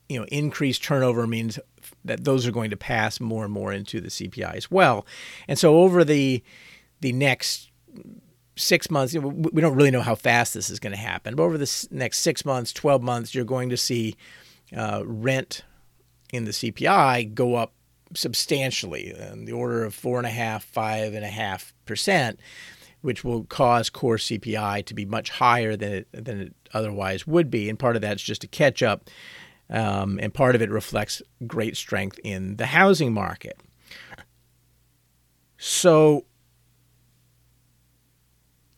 you 0.08 0.18
know 0.18 0.26
increased 0.26 0.82
turnover 0.82 1.26
means 1.26 1.58
that 2.04 2.24
those 2.24 2.46
are 2.46 2.52
going 2.52 2.70
to 2.70 2.76
pass 2.76 3.20
more 3.20 3.44
and 3.44 3.52
more 3.52 3.72
into 3.72 4.00
the 4.00 4.08
CPI 4.08 4.54
as 4.54 4.70
well. 4.70 5.06
And 5.48 5.58
so 5.58 5.78
over 5.78 6.04
the 6.04 6.42
the 7.00 7.12
next 7.12 7.70
six 8.60 8.90
months, 8.90 9.14
we 9.14 9.60
don't 9.60 9.74
really 9.74 9.90
know 9.90 10.02
how 10.02 10.14
fast 10.14 10.54
this 10.54 10.70
is 10.70 10.78
going 10.78 10.92
to 10.92 10.98
happen, 10.98 11.34
but 11.34 11.42
over 11.42 11.58
the 11.58 11.88
next 11.90 12.18
six 12.18 12.44
months, 12.44 12.72
12 12.72 13.02
months, 13.02 13.34
you're 13.34 13.44
going 13.44 13.70
to 13.70 13.76
see 13.76 14.16
uh, 14.76 15.02
rent 15.04 15.64
in 16.32 16.44
the 16.44 16.52
CPI 16.52 17.34
go 17.34 17.56
up 17.56 17.72
substantially, 18.14 19.14
in 19.14 19.44
the 19.44 19.52
order 19.52 19.84
of 19.84 19.94
four 19.94 20.18
and 20.18 20.26
a 20.26 20.30
half, 20.30 20.64
five 20.64 21.14
and 21.14 21.24
a 21.24 21.28
half 21.28 21.72
percent, 21.86 22.40
which 23.02 23.24
will 23.24 23.44
cause 23.44 23.90
core 23.90 24.16
CPI 24.16 24.84
to 24.86 24.94
be 24.94 25.04
much 25.04 25.30
higher 25.30 25.76
than 25.76 25.92
it 25.92 26.08
than 26.12 26.40
it 26.40 26.54
otherwise 26.72 27.26
would 27.26 27.50
be. 27.50 27.68
And 27.68 27.78
part 27.78 27.96
of 27.96 28.02
that's 28.02 28.22
just 28.22 28.44
a 28.44 28.48
catch 28.48 28.82
up, 28.82 29.08
um, 29.68 30.18
and 30.20 30.34
part 30.34 30.54
of 30.54 30.62
it 30.62 30.70
reflects 30.70 31.22
great 31.46 31.76
strength 31.76 32.18
in 32.24 32.56
the 32.56 32.66
housing 32.66 33.12
market. 33.12 33.58
So 35.58 36.24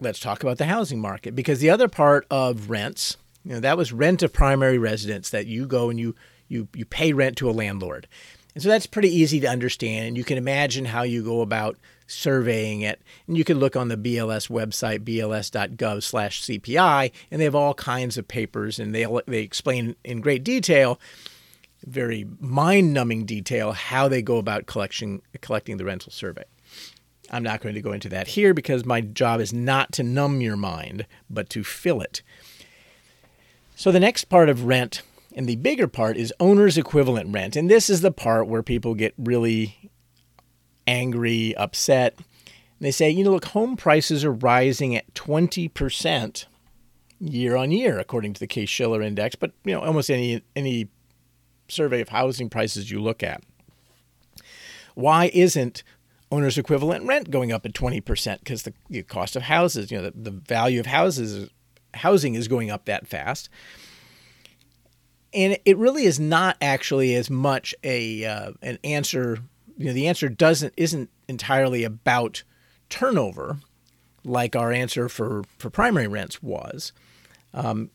let's 0.02 0.20
talk 0.20 0.42
about 0.42 0.58
the 0.58 0.66
housing 0.66 1.00
market 1.00 1.34
because 1.34 1.60
the 1.60 1.70
other 1.70 1.88
part 1.88 2.26
of 2.30 2.70
rents, 2.70 3.16
you 3.44 3.52
know, 3.52 3.60
that 3.60 3.76
was 3.76 3.92
rent 3.92 4.22
of 4.22 4.32
primary 4.32 4.78
residence 4.78 5.30
that 5.30 5.46
you 5.46 5.66
go 5.66 5.90
and 5.90 5.98
you 5.98 6.14
you 6.48 6.68
you 6.74 6.84
pay 6.84 7.12
rent 7.12 7.36
to 7.38 7.48
a 7.48 7.52
landlord. 7.52 8.06
And 8.54 8.62
so 8.62 8.68
that's 8.68 8.86
pretty 8.86 9.08
easy 9.08 9.40
to 9.40 9.48
understand 9.48 10.08
and 10.08 10.16
you 10.16 10.24
can 10.24 10.36
imagine 10.36 10.84
how 10.84 11.02
you 11.02 11.24
go 11.24 11.40
about 11.40 11.78
surveying 12.06 12.82
it. 12.82 13.00
And 13.26 13.38
you 13.38 13.44
can 13.44 13.58
look 13.58 13.76
on 13.76 13.88
the 13.88 13.96
BLS 13.96 14.50
website 14.50 15.00
bls.gov/cpi 15.00 17.12
and 17.30 17.40
they 17.40 17.44
have 17.44 17.54
all 17.54 17.74
kinds 17.74 18.18
of 18.18 18.28
papers 18.28 18.78
and 18.78 18.94
they 18.94 19.06
they 19.26 19.42
explain 19.42 19.96
in 20.04 20.20
great 20.20 20.44
detail 20.44 21.00
very 21.86 22.26
mind-numbing 22.40 23.24
detail 23.24 23.72
how 23.72 24.08
they 24.08 24.22
go 24.22 24.36
about 24.36 24.66
collection 24.66 25.22
collecting 25.40 25.76
the 25.76 25.84
rental 25.84 26.12
survey. 26.12 26.44
I'm 27.32 27.42
not 27.42 27.60
going 27.60 27.74
to 27.74 27.80
go 27.80 27.92
into 27.92 28.08
that 28.10 28.28
here 28.28 28.52
because 28.52 28.84
my 28.84 29.00
job 29.00 29.40
is 29.40 29.52
not 29.52 29.92
to 29.92 30.02
numb 30.02 30.40
your 30.40 30.56
mind, 30.56 31.06
but 31.30 31.48
to 31.50 31.64
fill 31.64 32.00
it. 32.00 32.22
So 33.74 33.90
the 33.90 34.00
next 34.00 34.26
part 34.26 34.48
of 34.48 34.64
rent, 34.64 35.02
and 35.34 35.48
the 35.48 35.56
bigger 35.56 35.88
part, 35.88 36.16
is 36.16 36.32
owner's 36.38 36.76
equivalent 36.76 37.32
rent. 37.32 37.56
And 37.56 37.70
this 37.70 37.88
is 37.88 38.02
the 38.02 38.12
part 38.12 38.46
where 38.46 38.62
people 38.62 38.94
get 38.94 39.14
really 39.16 39.90
angry, 40.86 41.56
upset. 41.56 42.14
And 42.18 42.26
They 42.80 42.90
say, 42.90 43.10
you 43.10 43.24
know, 43.24 43.30
look, 43.30 43.46
home 43.46 43.76
prices 43.76 44.24
are 44.24 44.32
rising 44.32 44.94
at 44.94 45.12
20% 45.14 46.44
year 47.18 47.56
on 47.56 47.70
year, 47.70 47.98
according 47.98 48.34
to 48.34 48.40
the 48.40 48.46
Case 48.46 48.68
Shiller 48.68 49.00
Index, 49.00 49.36
but 49.36 49.52
you 49.64 49.72
know, 49.72 49.80
almost 49.80 50.10
any 50.10 50.42
any 50.56 50.88
survey 51.68 52.00
of 52.00 52.10
housing 52.10 52.50
prices 52.50 52.90
you 52.90 53.00
look 53.00 53.22
at. 53.22 53.42
Why 54.94 55.30
isn't 55.32 55.82
owner's 56.32 56.56
equivalent 56.56 57.06
rent 57.06 57.30
going 57.30 57.52
up 57.52 57.66
at 57.66 57.74
20% 57.74 58.38
because 58.38 58.62
the, 58.62 59.02
cost 59.02 59.36
of 59.36 59.42
houses, 59.42 59.90
you 59.90 59.98
know, 59.98 60.04
the, 60.04 60.12
the 60.16 60.30
value 60.30 60.80
of 60.80 60.86
houses, 60.86 61.50
housing 61.94 62.34
is 62.34 62.48
going 62.48 62.70
up 62.70 62.86
that 62.86 63.06
fast. 63.06 63.50
And 65.34 65.58
it 65.64 65.76
really 65.76 66.04
is 66.04 66.18
not 66.18 66.56
actually 66.60 67.14
as 67.14 67.30
much 67.30 67.74
a 67.82 68.24
uh, 68.24 68.52
an 68.60 68.78
answer. 68.84 69.38
You 69.78 69.86
know, 69.86 69.92
the 69.94 70.06
answer 70.06 70.28
doesn't 70.28 70.74
isn't 70.76 71.08
entirely 71.26 71.84
about 71.84 72.42
turnover, 72.90 73.56
like 74.24 74.54
our 74.54 74.72
answer 74.72 75.08
for 75.08 75.42
for 75.56 75.70
primary 75.70 76.06
rents 76.06 76.42
was. 76.42 76.92
Um, 77.54 77.90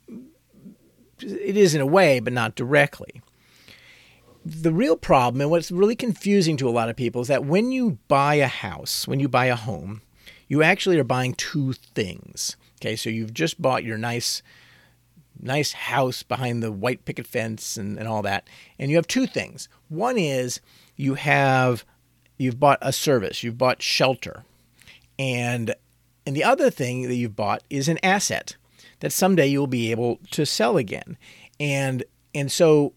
it 1.19 1.57
is 1.57 1.75
in 1.75 1.81
a 1.81 1.85
way, 1.85 2.19
but 2.19 2.33
not 2.33 2.55
directly 2.55 3.21
the 4.47 4.71
real 4.71 4.95
problem 4.95 5.41
and 5.41 5.49
what's 5.49 5.71
really 5.71 5.95
confusing 5.95 6.55
to 6.57 6.69
a 6.69 6.71
lot 6.71 6.89
of 6.89 6.95
people 6.95 7.21
is 7.21 7.27
that 7.27 7.45
when 7.45 7.71
you 7.71 7.97
buy 8.07 8.35
a 8.35 8.47
house, 8.47 9.05
when 9.07 9.19
you 9.19 9.27
buy 9.27 9.47
a 9.47 9.55
home, 9.55 10.01
you 10.47 10.63
actually 10.63 10.97
are 10.97 11.03
buying 11.03 11.33
two 11.33 11.73
things. 11.73 12.55
Okay, 12.79 12.95
so 12.95 13.09
you've 13.09 13.33
just 13.33 13.61
bought 13.61 13.83
your 13.83 13.97
nice 13.97 14.41
nice 15.39 15.73
house 15.73 16.23
behind 16.23 16.63
the 16.63 16.71
white 16.71 17.05
picket 17.05 17.27
fence 17.27 17.77
and, 17.77 17.99
and 17.99 18.07
all 18.07 18.23
that. 18.23 18.47
And 18.79 18.89
you 18.89 18.97
have 18.97 19.05
two 19.05 19.27
things. 19.27 19.69
One 19.89 20.17
is 20.17 20.61
you 20.95 21.15
have 21.15 21.83
you've 22.37 22.59
bought 22.59 22.79
a 22.81 22.93
service, 22.93 23.43
you've 23.43 23.57
bought 23.57 23.81
shelter. 23.81 24.45
And 25.19 25.75
and 26.25 26.35
the 26.35 26.43
other 26.45 26.69
thing 26.69 27.03
that 27.03 27.15
you've 27.15 27.35
bought 27.35 27.63
is 27.69 27.89
an 27.89 27.99
asset 28.01 28.55
that 29.01 29.11
someday 29.11 29.47
you'll 29.47 29.67
be 29.67 29.91
able 29.91 30.19
to 30.31 30.45
sell 30.45 30.77
again. 30.77 31.17
And 31.59 32.05
and 32.33 32.49
so 32.49 32.93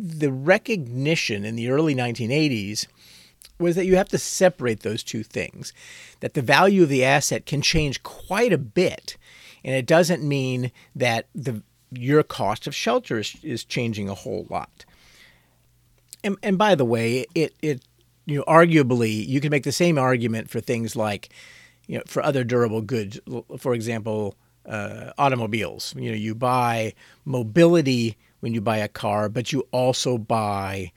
the 0.00 0.32
recognition 0.32 1.44
in 1.44 1.56
the 1.56 1.68
early 1.68 1.94
1980s 1.94 2.86
was 3.58 3.76
that 3.76 3.84
you 3.84 3.96
have 3.96 4.08
to 4.08 4.18
separate 4.18 4.80
those 4.80 5.02
two 5.02 5.22
things, 5.22 5.74
that 6.20 6.32
the 6.32 6.42
value 6.42 6.84
of 6.84 6.88
the 6.88 7.04
asset 7.04 7.44
can 7.44 7.60
change 7.60 8.02
quite 8.02 8.52
a 8.52 8.58
bit. 8.58 9.18
And 9.62 9.74
it 9.74 9.84
doesn't 9.86 10.22
mean 10.22 10.72
that 10.96 11.26
the 11.34 11.62
your 11.92 12.22
cost 12.22 12.66
of 12.66 12.74
shelter 12.74 13.18
is, 13.18 13.36
is 13.42 13.64
changing 13.64 14.08
a 14.08 14.14
whole 14.14 14.46
lot. 14.48 14.84
And, 16.22 16.36
and 16.42 16.56
by 16.56 16.74
the 16.74 16.84
way, 16.84 17.26
it, 17.34 17.54
it 17.60 17.82
you 18.24 18.38
know 18.38 18.44
arguably 18.44 19.26
you 19.26 19.40
can 19.40 19.50
make 19.50 19.64
the 19.64 19.72
same 19.72 19.98
argument 19.98 20.48
for 20.48 20.60
things 20.60 20.94
like 20.94 21.30
you 21.86 21.98
know 21.98 22.04
for 22.06 22.22
other 22.22 22.44
durable 22.44 22.80
goods. 22.80 23.18
For 23.58 23.74
example, 23.74 24.36
uh, 24.66 25.12
automobiles. 25.18 25.94
You 25.96 26.10
know, 26.10 26.16
you 26.16 26.34
buy 26.34 26.94
mobility 27.24 28.16
when 28.40 28.52
you 28.54 28.60
buy 28.60 28.78
a 28.78 28.88
car, 28.88 29.28
but 29.28 29.52
you 29.52 29.66
also 29.70 30.18
buy 30.18 30.92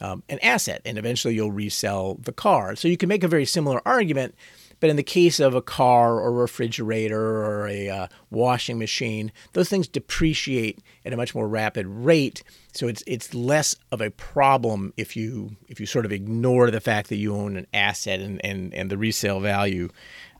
um, 0.00 0.22
an 0.28 0.38
asset, 0.40 0.82
and 0.84 0.98
eventually 0.98 1.34
you'll 1.34 1.52
resell 1.52 2.14
the 2.14 2.32
car. 2.32 2.76
So 2.76 2.88
you 2.88 2.96
can 2.96 3.08
make 3.08 3.24
a 3.24 3.28
very 3.28 3.44
similar 3.44 3.80
argument, 3.86 4.34
but 4.80 4.88
in 4.88 4.96
the 4.96 5.02
case 5.02 5.40
of 5.40 5.54
a 5.54 5.60
car 5.60 6.14
or 6.14 6.28
a 6.28 6.32
refrigerator 6.32 7.20
or 7.20 7.68
a 7.68 7.88
uh, 7.90 8.06
washing 8.30 8.78
machine, 8.78 9.30
those 9.52 9.68
things 9.68 9.86
depreciate 9.86 10.78
at 11.04 11.12
a 11.12 11.16
much 11.16 11.34
more 11.34 11.46
rapid 11.46 11.86
rate. 11.86 12.42
So 12.72 12.88
it's 12.88 13.04
it's 13.06 13.34
less 13.34 13.76
of 13.92 14.00
a 14.00 14.10
problem 14.10 14.94
if 14.96 15.16
you 15.16 15.56
if 15.68 15.80
you 15.80 15.86
sort 15.86 16.06
of 16.06 16.12
ignore 16.12 16.70
the 16.70 16.80
fact 16.80 17.08
that 17.10 17.16
you 17.16 17.34
own 17.34 17.56
an 17.56 17.66
asset 17.74 18.20
and 18.20 18.44
and, 18.44 18.72
and 18.72 18.90
the 18.90 18.96
resale 18.96 19.40
value, 19.40 19.90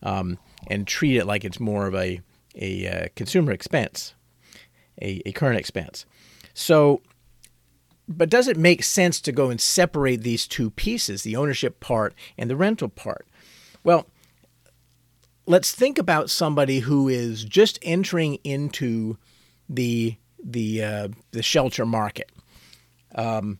um, 0.03 0.39
and 0.69 0.87
treat 0.87 1.17
it 1.17 1.27
like 1.27 1.45
it's 1.45 1.61
more 1.61 1.87
of 1.87 1.95
a 1.95 2.21
a 2.55 2.87
uh, 2.87 3.09
consumer 3.15 3.53
expense, 3.53 4.15
a, 5.03 5.21
a 5.27 5.33
current 5.33 5.59
expense. 5.59 6.07
So, 6.61 7.01
but 8.07 8.29
does 8.29 8.47
it 8.47 8.59
make 8.59 8.85
sense 8.85 9.19
to 9.23 9.33
go 9.33 9.49
and 9.49 9.59
separate 9.59 10.23
these 10.23 10.47
two 10.47 10.69
pieces, 10.71 11.23
the 11.23 11.35
ownership 11.35 11.81
part 11.81 12.15
and 12.37 12.51
the 12.51 12.57
rental 12.57 12.91
part? 12.91 13.27
Well, 13.83 14.07
let's 15.47 15.73
think 15.73 15.97
about 15.99 16.29
somebody 16.29 16.81
who 16.81 17.09
is 17.09 17.45
just 17.45 17.79
entering 17.81 18.35
into 18.45 19.17
the 19.71 20.17
the 20.43 20.85
uh, 20.85 21.09
the 21.31 21.43
shelter 21.43 21.87
market. 21.87 22.31
Um, 23.15 23.59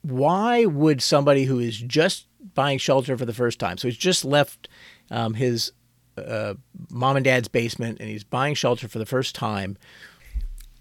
why 0.00 0.64
would 0.64 1.02
somebody 1.02 1.44
who 1.44 1.58
is 1.58 1.78
just 1.78 2.28
buying 2.54 2.78
shelter 2.78 3.18
for 3.18 3.26
the 3.26 3.34
first 3.34 3.60
time, 3.60 3.76
so 3.76 3.88
he's 3.88 3.96
just 3.98 4.24
left 4.24 4.68
um, 5.10 5.34
his 5.34 5.72
uh, 6.16 6.54
mom 6.90 7.16
and 7.16 7.24
dad's 7.24 7.48
basement 7.48 8.00
and 8.00 8.08
he's 8.08 8.24
buying 8.24 8.54
shelter 8.54 8.88
for 8.88 8.98
the 8.98 9.06
first 9.06 9.34
time, 9.34 9.76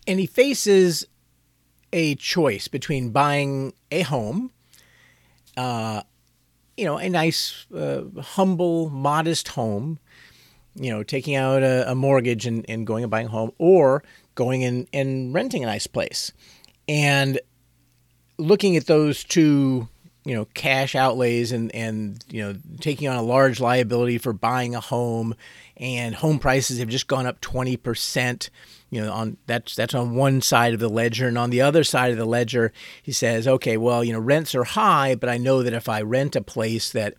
and 0.09 0.19
he 0.19 0.25
faces 0.25 1.05
a 1.93 2.15
choice 2.15 2.67
between 2.67 3.11
buying 3.11 3.73
a 3.91 4.01
home, 4.01 4.51
uh, 5.55 6.01
you 6.75 6.85
know, 6.85 6.97
a 6.97 7.07
nice, 7.09 7.67
uh, 7.71 8.01
humble, 8.19 8.89
modest 8.89 9.49
home, 9.49 9.99
you 10.73 10.89
know, 10.89 11.03
taking 11.03 11.35
out 11.35 11.61
a, 11.61 11.91
a 11.91 11.93
mortgage 11.93 12.47
and, 12.47 12.65
and, 12.67 12.87
going 12.87 13.03
and 13.03 13.11
buying 13.11 13.27
a 13.27 13.29
home, 13.29 13.51
or 13.59 14.03
going 14.33 14.63
and, 14.63 14.87
and 14.93 15.31
renting 15.33 15.63
a 15.63 15.67
nice 15.67 15.85
place. 15.85 16.31
And 16.87 17.39
looking 18.39 18.77
at 18.77 18.87
those 18.87 19.23
two, 19.23 19.87
you 20.25 20.33
know, 20.33 20.45
cash 20.55 20.95
outlays 20.95 21.51
and, 21.51 21.73
and, 21.75 22.23
you 22.29 22.41
know, 22.41 22.55
taking 22.79 23.07
on 23.07 23.15
a 23.15 23.21
large 23.21 23.59
liability 23.59 24.17
for 24.17 24.33
buying 24.33 24.73
a 24.73 24.79
home, 24.79 25.35
and 25.77 26.15
home 26.15 26.39
prices 26.39 26.79
have 26.79 26.89
just 26.89 27.07
gone 27.07 27.27
up 27.27 27.41
20% 27.41 28.49
you 28.89 29.01
know 29.01 29.11
on 29.11 29.37
that's 29.45 29.75
that's 29.75 29.93
on 29.93 30.15
one 30.15 30.41
side 30.41 30.73
of 30.73 30.79
the 30.79 30.89
ledger 30.89 31.27
and 31.27 31.37
on 31.37 31.49
the 31.49 31.61
other 31.61 31.83
side 31.83 32.11
of 32.11 32.17
the 32.17 32.25
ledger 32.25 32.71
he 33.01 33.11
says 33.11 33.47
okay 33.47 33.77
well 33.77 34.03
you 34.03 34.13
know 34.13 34.19
rents 34.19 34.55
are 34.55 34.63
high 34.63 35.15
but 35.15 35.29
i 35.29 35.37
know 35.37 35.63
that 35.63 35.73
if 35.73 35.87
i 35.87 36.01
rent 36.01 36.35
a 36.35 36.41
place 36.41 36.91
that 36.91 37.15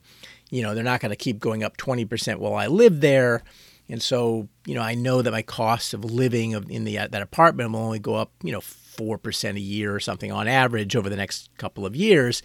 you 0.51 0.63
know 0.63 0.75
they're 0.75 0.85
not 0.85 1.01
going 1.01 1.11
to 1.11 1.17
keep 1.17 1.39
going 1.39 1.63
up 1.63 1.77
20% 1.77 2.37
while 2.39 2.55
i 2.55 2.67
live 2.67 3.01
there 3.01 3.43
and 3.89 4.03
so 4.03 4.49
you 4.67 4.75
know 4.75 4.83
i 4.83 4.95
know 4.95 5.23
that 5.23 5.31
my 5.31 5.43
cost 5.43 5.95
of 5.95 6.05
living 6.05 6.53
in 6.71 6.85
the 6.85 6.99
uh, 6.99 7.09
that 7.09 7.23
apartment 7.23 7.71
will 7.71 7.81
only 7.81 7.99
go 7.99 8.15
up 8.15 8.33
you 8.43 8.53
know 8.53 8.61
4% 8.61 9.57
a 9.57 9.61
year 9.61 9.95
or 9.95 10.01
something 10.01 10.31
on 10.31 10.47
average 10.47 10.95
over 10.95 11.09
the 11.09 11.17
next 11.17 11.49
couple 11.57 11.87
of 11.87 11.97
years 11.97 12.43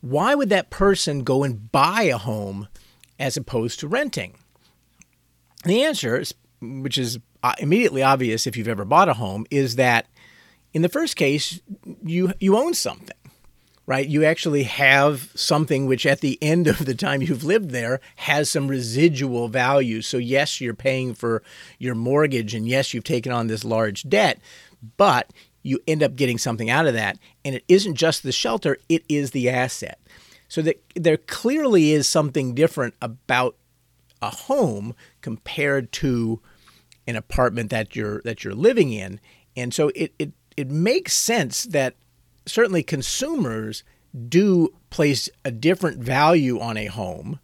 why 0.00 0.34
would 0.34 0.48
that 0.50 0.70
person 0.70 1.24
go 1.24 1.42
and 1.42 1.70
buy 1.72 2.02
a 2.02 2.18
home 2.18 2.68
as 3.18 3.36
opposed 3.36 3.80
to 3.80 3.88
renting? 3.88 4.36
The 5.64 5.82
answer 5.82 6.18
is 6.18 6.34
which 6.60 6.98
is 6.98 7.18
uh, 7.42 7.54
immediately 7.58 8.02
obvious 8.02 8.46
if 8.46 8.56
you've 8.56 8.68
ever 8.68 8.84
bought 8.84 9.08
a 9.08 9.14
home, 9.14 9.46
is 9.50 9.76
that 9.76 10.06
in 10.72 10.82
the 10.82 10.88
first 10.88 11.16
case, 11.16 11.60
you 12.04 12.32
you 12.40 12.56
own 12.56 12.74
something, 12.74 13.16
right? 13.86 14.06
You 14.06 14.24
actually 14.24 14.64
have 14.64 15.30
something 15.34 15.86
which, 15.86 16.04
at 16.04 16.20
the 16.20 16.38
end 16.42 16.66
of 16.66 16.84
the 16.84 16.94
time 16.94 17.22
you've 17.22 17.44
lived 17.44 17.70
there, 17.70 18.00
has 18.16 18.50
some 18.50 18.68
residual 18.68 19.48
value. 19.48 20.02
So 20.02 20.18
yes, 20.18 20.60
you're 20.60 20.74
paying 20.74 21.14
for 21.14 21.42
your 21.78 21.94
mortgage, 21.94 22.54
and 22.54 22.68
yes, 22.68 22.92
you've 22.92 23.04
taken 23.04 23.32
on 23.32 23.46
this 23.46 23.64
large 23.64 24.08
debt, 24.08 24.40
but 24.96 25.32
you 25.62 25.80
end 25.86 26.02
up 26.02 26.16
getting 26.16 26.38
something 26.38 26.70
out 26.70 26.86
of 26.86 26.94
that. 26.94 27.18
And 27.44 27.54
it 27.54 27.64
isn't 27.68 27.94
just 27.94 28.22
the 28.22 28.32
shelter, 28.32 28.78
it 28.88 29.04
is 29.08 29.30
the 29.30 29.50
asset. 29.50 29.98
So 30.48 30.62
that 30.62 30.82
there 30.94 31.18
clearly 31.18 31.92
is 31.92 32.08
something 32.08 32.54
different 32.54 32.94
about 33.02 33.56
a 34.22 34.30
home 34.30 34.94
compared 35.20 35.92
to 35.92 36.40
an 37.08 37.16
apartment 37.16 37.70
that 37.70 37.96
you're 37.96 38.20
that 38.22 38.44
you're 38.44 38.54
living 38.54 38.92
in. 38.92 39.18
And 39.56 39.72
so 39.74 39.90
it 39.96 40.12
it, 40.18 40.32
it 40.56 40.70
makes 40.70 41.14
sense 41.14 41.64
that 41.64 41.94
certainly 42.46 42.82
consumers 42.82 43.82
do 44.28 44.74
place 44.90 45.28
a 45.44 45.50
different 45.50 45.98
value 45.98 46.60
on 46.60 46.76
a 46.76 46.86
home. 46.86 47.40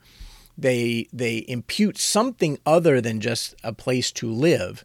They 0.56 1.08
they 1.12 1.44
impute 1.48 1.98
something 1.98 2.58
other 2.64 3.00
than 3.00 3.20
just 3.20 3.54
a 3.64 3.72
place 3.72 4.12
to 4.12 4.30
live 4.30 4.84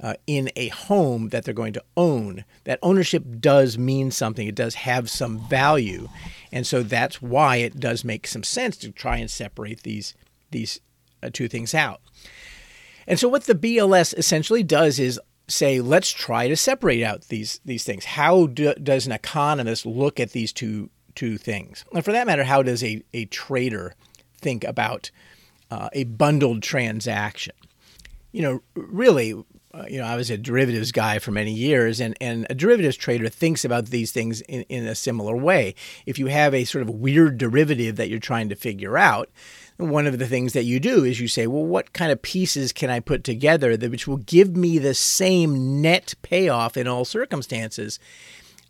uh, 0.00 0.14
in 0.26 0.50
a 0.54 0.68
home 0.68 1.30
that 1.30 1.44
they're 1.44 1.54
going 1.54 1.72
to 1.72 1.84
own. 1.96 2.44
That 2.64 2.78
ownership 2.82 3.24
does 3.40 3.78
mean 3.78 4.10
something. 4.10 4.46
It 4.46 4.54
does 4.54 4.74
have 4.74 5.10
some 5.10 5.38
value, 5.48 6.08
and 6.52 6.66
so 6.66 6.82
that's 6.82 7.22
why 7.22 7.56
it 7.56 7.80
does 7.80 8.04
make 8.04 8.26
some 8.26 8.44
sense 8.44 8.76
to 8.78 8.92
try 8.92 9.16
and 9.16 9.30
separate 9.30 9.82
these 9.84 10.14
these 10.50 10.80
uh, 11.22 11.30
two 11.32 11.48
things 11.48 11.74
out. 11.74 12.00
And 13.08 13.18
so 13.18 13.26
what 13.26 13.44
the 13.44 13.54
BLS 13.54 14.16
essentially 14.16 14.62
does 14.62 15.00
is 15.00 15.18
say, 15.48 15.80
let's 15.80 16.10
try 16.10 16.46
to 16.46 16.56
separate 16.56 17.02
out 17.02 17.22
these 17.28 17.58
these 17.64 17.82
things. 17.82 18.04
How 18.04 18.46
do, 18.46 18.74
does 18.74 19.06
an 19.06 19.12
economist 19.12 19.86
look 19.86 20.20
at 20.20 20.32
these 20.32 20.52
two 20.52 20.90
two 21.14 21.38
things? 21.38 21.84
And 21.92 22.04
for 22.04 22.12
that 22.12 22.26
matter, 22.26 22.44
how 22.44 22.62
does 22.62 22.84
a, 22.84 23.02
a 23.14 23.24
trader 23.24 23.94
think 24.40 24.62
about 24.62 25.10
uh, 25.70 25.88
a 25.94 26.04
bundled 26.04 26.62
transaction? 26.62 27.54
You 28.30 28.42
know, 28.42 28.62
really, 28.74 29.32
uh, 29.72 29.86
you 29.88 29.98
know, 29.98 30.04
I 30.04 30.14
was 30.14 30.28
a 30.28 30.36
derivatives 30.36 30.92
guy 30.92 31.18
for 31.18 31.30
many 31.30 31.52
years, 31.52 31.98
and, 31.98 32.14
and 32.20 32.46
a 32.50 32.54
derivatives 32.54 32.98
trader 32.98 33.30
thinks 33.30 33.64
about 33.64 33.86
these 33.86 34.12
things 34.12 34.42
in, 34.42 34.62
in 34.64 34.86
a 34.86 34.94
similar 34.94 35.34
way. 35.34 35.74
If 36.04 36.18
you 36.18 36.26
have 36.26 36.52
a 36.52 36.64
sort 36.64 36.82
of 36.82 36.90
weird 36.90 37.38
derivative 37.38 37.96
that 37.96 38.10
you're 38.10 38.18
trying 38.18 38.50
to 38.50 38.54
figure 38.54 38.98
out, 38.98 39.30
one 39.78 40.06
of 40.08 40.18
the 40.18 40.26
things 40.26 40.52
that 40.52 40.64
you 40.64 40.80
do 40.80 41.04
is 41.04 41.20
you 41.20 41.28
say, 41.28 41.46
well, 41.46 41.64
what 41.64 41.92
kind 41.92 42.10
of 42.10 42.20
pieces 42.20 42.72
can 42.72 42.90
I 42.90 43.00
put 43.00 43.22
together 43.22 43.76
that 43.76 43.90
which 43.90 44.08
will 44.08 44.18
give 44.18 44.56
me 44.56 44.78
the 44.78 44.94
same 44.94 45.80
net 45.80 46.14
payoff 46.22 46.76
in 46.76 46.88
all 46.88 47.04
circumstances 47.04 48.00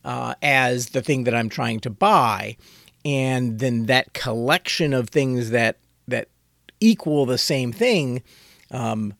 uh, 0.04 0.34
as 0.42 0.90
the 0.90 1.02
thing 1.02 1.24
that 1.24 1.34
I'm 1.34 1.48
trying 1.48 1.80
to 1.80 1.90
buy, 1.90 2.56
and 3.04 3.58
then 3.58 3.86
that 3.86 4.12
collection 4.12 4.92
of 4.92 5.08
things 5.08 5.50
that 5.50 5.78
that 6.06 6.28
equal 6.80 7.26
the 7.26 7.38
same 7.38 7.72
thing. 7.72 8.22
Um, 8.70 9.14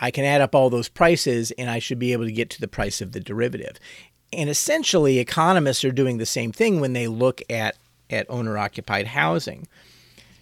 I 0.00 0.10
can 0.10 0.24
add 0.24 0.40
up 0.40 0.54
all 0.54 0.70
those 0.70 0.88
prices 0.88 1.50
and 1.52 1.68
I 1.68 1.80
should 1.80 1.98
be 1.98 2.12
able 2.12 2.24
to 2.24 2.32
get 2.32 2.50
to 2.50 2.60
the 2.60 2.68
price 2.68 3.00
of 3.00 3.12
the 3.12 3.20
derivative. 3.20 3.78
And 4.32 4.48
essentially, 4.48 5.18
economists 5.18 5.84
are 5.84 5.90
doing 5.90 6.18
the 6.18 6.26
same 6.26 6.52
thing 6.52 6.80
when 6.80 6.92
they 6.92 7.08
look 7.08 7.42
at, 7.50 7.76
at 8.10 8.26
owner 8.28 8.58
occupied 8.58 9.08
housing. 9.08 9.66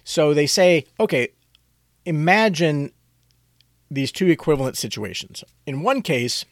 So 0.07 0.33
they 0.35 0.47
say, 0.47 0.85
okay, 1.01 1.31
imagine 2.05 2.93
these 3.91 4.13
two 4.13 4.29
equivalent 4.29 4.77
situations. 4.77 5.43
In 5.67 5.83
one 5.83 6.01
case, 6.01 6.45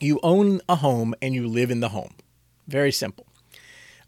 you 0.00 0.20
own 0.22 0.60
a 0.68 0.76
home 0.76 1.14
and 1.22 1.34
you 1.34 1.48
live 1.48 1.70
in 1.70 1.80
the 1.80 1.88
home. 1.88 2.14
Very 2.68 2.92
simple. 2.92 3.26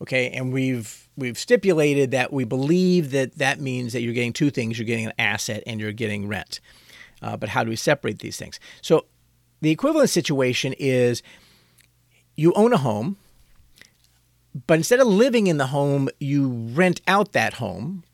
Okay, 0.02 0.28
and 0.28 0.52
we've 0.52 1.08
we've 1.16 1.38
stipulated 1.38 2.10
that 2.10 2.34
we 2.34 2.44
believe 2.44 3.12
that 3.12 3.38
that 3.38 3.60
means 3.60 3.94
that 3.94 4.02
you're 4.02 4.12
getting 4.12 4.34
two 4.34 4.50
things: 4.50 4.78
you're 4.78 4.84
getting 4.84 5.06
an 5.06 5.14
asset 5.18 5.62
and 5.66 5.80
you're 5.80 5.92
getting 5.92 6.28
rent. 6.28 6.60
Uh, 7.22 7.34
but 7.34 7.48
how 7.48 7.64
do 7.64 7.70
we 7.70 7.76
separate 7.76 8.18
these 8.18 8.36
things? 8.36 8.60
So 8.82 9.06
the 9.62 9.70
equivalent 9.70 10.10
situation 10.10 10.74
is 10.78 11.22
you 12.36 12.52
own 12.52 12.74
a 12.74 12.78
home 12.78 13.16
but 14.66 14.78
instead 14.78 15.00
of 15.00 15.06
living 15.06 15.48
in 15.48 15.58
the 15.58 15.66
home, 15.66 16.08
you 16.18 16.48
rent 16.72 17.00
out 17.06 17.32
that 17.32 17.54
home 17.54 18.04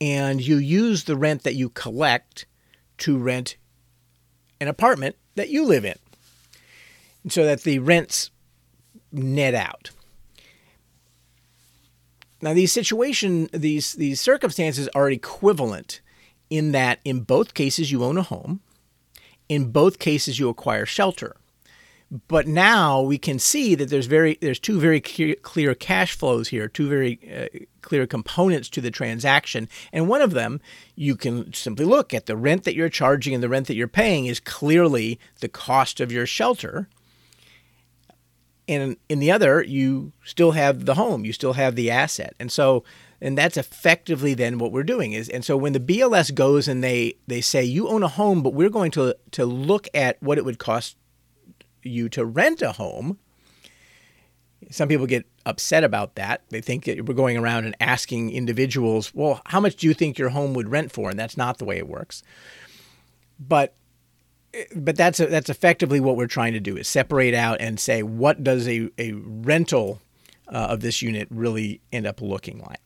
and 0.00 0.40
you 0.40 0.56
use 0.56 1.04
the 1.04 1.16
rent 1.16 1.42
that 1.44 1.54
you 1.54 1.70
collect 1.70 2.46
to 2.98 3.16
rent 3.16 3.56
an 4.60 4.68
apartment 4.68 5.16
that 5.36 5.48
you 5.48 5.64
live 5.64 5.84
in 5.84 5.94
so 7.28 7.44
that 7.44 7.62
the 7.62 7.78
rents 7.78 8.30
net 9.10 9.54
out. 9.54 9.90
Now 12.40 12.52
these 12.52 12.72
situation 12.72 13.48
these 13.52 13.94
these 13.94 14.20
circumstances 14.20 14.88
are 14.94 15.10
equivalent 15.10 16.00
in 16.50 16.72
that 16.72 17.00
in 17.04 17.20
both 17.20 17.54
cases 17.54 17.90
you 17.90 18.04
own 18.04 18.18
a 18.18 18.22
home, 18.22 18.60
in 19.48 19.72
both 19.72 19.98
cases 19.98 20.38
you 20.38 20.48
acquire 20.48 20.86
shelter. 20.86 21.36
But 22.10 22.46
now 22.46 23.02
we 23.02 23.18
can 23.18 23.38
see 23.38 23.74
that 23.74 23.90
there's 23.90 24.06
very 24.06 24.38
there's 24.40 24.58
two 24.58 24.80
very 24.80 25.00
clear 25.00 25.74
cash 25.74 26.16
flows 26.16 26.48
here, 26.48 26.66
two 26.66 26.88
very 26.88 27.20
uh, 27.30 27.58
clear 27.82 28.06
components 28.06 28.70
to 28.70 28.80
the 28.80 28.90
transaction, 28.90 29.68
and 29.92 30.08
one 30.08 30.22
of 30.22 30.30
them 30.30 30.60
you 30.94 31.16
can 31.16 31.52
simply 31.52 31.84
look 31.84 32.14
at 32.14 32.24
the 32.24 32.36
rent 32.36 32.64
that 32.64 32.74
you're 32.74 32.88
charging 32.88 33.34
and 33.34 33.42
the 33.42 33.48
rent 33.48 33.66
that 33.66 33.74
you're 33.74 33.88
paying 33.88 34.24
is 34.24 34.40
clearly 34.40 35.20
the 35.40 35.48
cost 35.48 36.00
of 36.00 36.10
your 36.10 36.24
shelter. 36.24 36.88
And 38.66 38.96
in 39.08 39.18
the 39.18 39.30
other, 39.30 39.62
you 39.62 40.12
still 40.24 40.52
have 40.52 40.84
the 40.84 40.94
home, 40.94 41.24
you 41.24 41.32
still 41.32 41.54
have 41.54 41.74
the 41.74 41.90
asset, 41.90 42.34
and 42.40 42.50
so 42.50 42.84
and 43.20 43.36
that's 43.36 43.56
effectively 43.56 44.34
then 44.34 44.58
what 44.58 44.72
we're 44.72 44.82
doing 44.82 45.12
is 45.12 45.28
and 45.28 45.44
so 45.44 45.56
when 45.56 45.72
the 45.72 45.80
BLS 45.80 46.34
goes 46.34 46.68
and 46.68 46.82
they 46.82 47.14
they 47.26 47.40
say 47.40 47.62
you 47.62 47.88
own 47.88 48.02
a 48.02 48.08
home 48.08 48.42
but 48.42 48.54
we're 48.54 48.70
going 48.70 48.90
to 48.92 49.16
to 49.32 49.44
look 49.44 49.88
at 49.92 50.22
what 50.22 50.38
it 50.38 50.44
would 50.44 50.58
cost 50.58 50.96
you 51.88 52.08
to 52.10 52.24
rent 52.24 52.62
a 52.62 52.72
home. 52.72 53.18
Some 54.70 54.88
people 54.88 55.06
get 55.06 55.26
upset 55.46 55.84
about 55.84 56.16
that. 56.16 56.42
They 56.50 56.60
think 56.60 56.84
that 56.84 57.06
we're 57.06 57.14
going 57.14 57.36
around 57.36 57.64
and 57.64 57.76
asking 57.80 58.30
individuals, 58.32 59.14
well, 59.14 59.40
how 59.46 59.60
much 59.60 59.76
do 59.76 59.86
you 59.86 59.94
think 59.94 60.18
your 60.18 60.30
home 60.30 60.52
would 60.54 60.68
rent 60.68 60.92
for? 60.92 61.10
And 61.10 61.18
that's 61.18 61.36
not 61.36 61.58
the 61.58 61.64
way 61.64 61.78
it 61.78 61.88
works. 61.88 62.22
But 63.38 63.74
but 64.74 64.96
that's 64.96 65.18
that's 65.18 65.50
effectively 65.50 66.00
what 66.00 66.16
we're 66.16 66.26
trying 66.26 66.54
to 66.54 66.60
do 66.60 66.76
is 66.76 66.88
separate 66.88 67.34
out 67.34 67.60
and 67.60 67.78
say 67.78 68.02
what 68.02 68.42
does 68.42 68.66
a, 68.66 68.90
a 68.98 69.12
rental 69.12 70.00
uh, 70.48 70.68
of 70.70 70.80
this 70.80 71.02
unit 71.02 71.28
really 71.30 71.80
end 71.92 72.06
up 72.06 72.20
looking 72.20 72.58
like. 72.58 72.80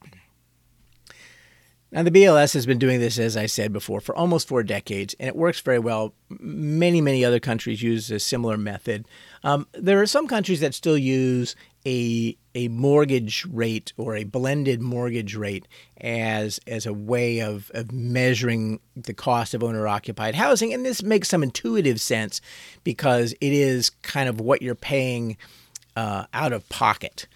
Now, 1.92 2.02
the 2.02 2.10
BLS 2.10 2.54
has 2.54 2.64
been 2.64 2.78
doing 2.78 3.00
this, 3.00 3.18
as 3.18 3.36
I 3.36 3.44
said 3.44 3.70
before, 3.70 4.00
for 4.00 4.16
almost 4.16 4.48
four 4.48 4.62
decades, 4.62 5.14
and 5.20 5.28
it 5.28 5.36
works 5.36 5.60
very 5.60 5.78
well. 5.78 6.14
Many, 6.30 7.02
many 7.02 7.22
other 7.22 7.38
countries 7.38 7.82
use 7.82 8.10
a 8.10 8.18
similar 8.18 8.56
method. 8.56 9.06
Um, 9.44 9.66
there 9.72 10.00
are 10.00 10.06
some 10.06 10.26
countries 10.26 10.60
that 10.60 10.72
still 10.74 10.96
use 10.96 11.54
a 11.84 12.36
a 12.54 12.68
mortgage 12.68 13.44
rate 13.50 13.92
or 13.96 14.14
a 14.14 14.24
blended 14.24 14.80
mortgage 14.80 15.34
rate 15.34 15.66
as 16.00 16.60
as 16.66 16.86
a 16.86 16.94
way 16.94 17.40
of, 17.40 17.70
of 17.74 17.92
measuring 17.92 18.80
the 18.96 19.14
cost 19.14 19.52
of 19.52 19.62
owner 19.62 19.86
occupied 19.86 20.34
housing, 20.34 20.72
and 20.72 20.86
this 20.86 21.02
makes 21.02 21.28
some 21.28 21.42
intuitive 21.42 22.00
sense 22.00 22.40
because 22.84 23.34
it 23.42 23.52
is 23.52 23.90
kind 23.90 24.30
of 24.30 24.40
what 24.40 24.62
you're 24.62 24.74
paying 24.74 25.36
uh, 25.94 26.24
out 26.32 26.54
of 26.54 26.66
pocket. 26.70 27.26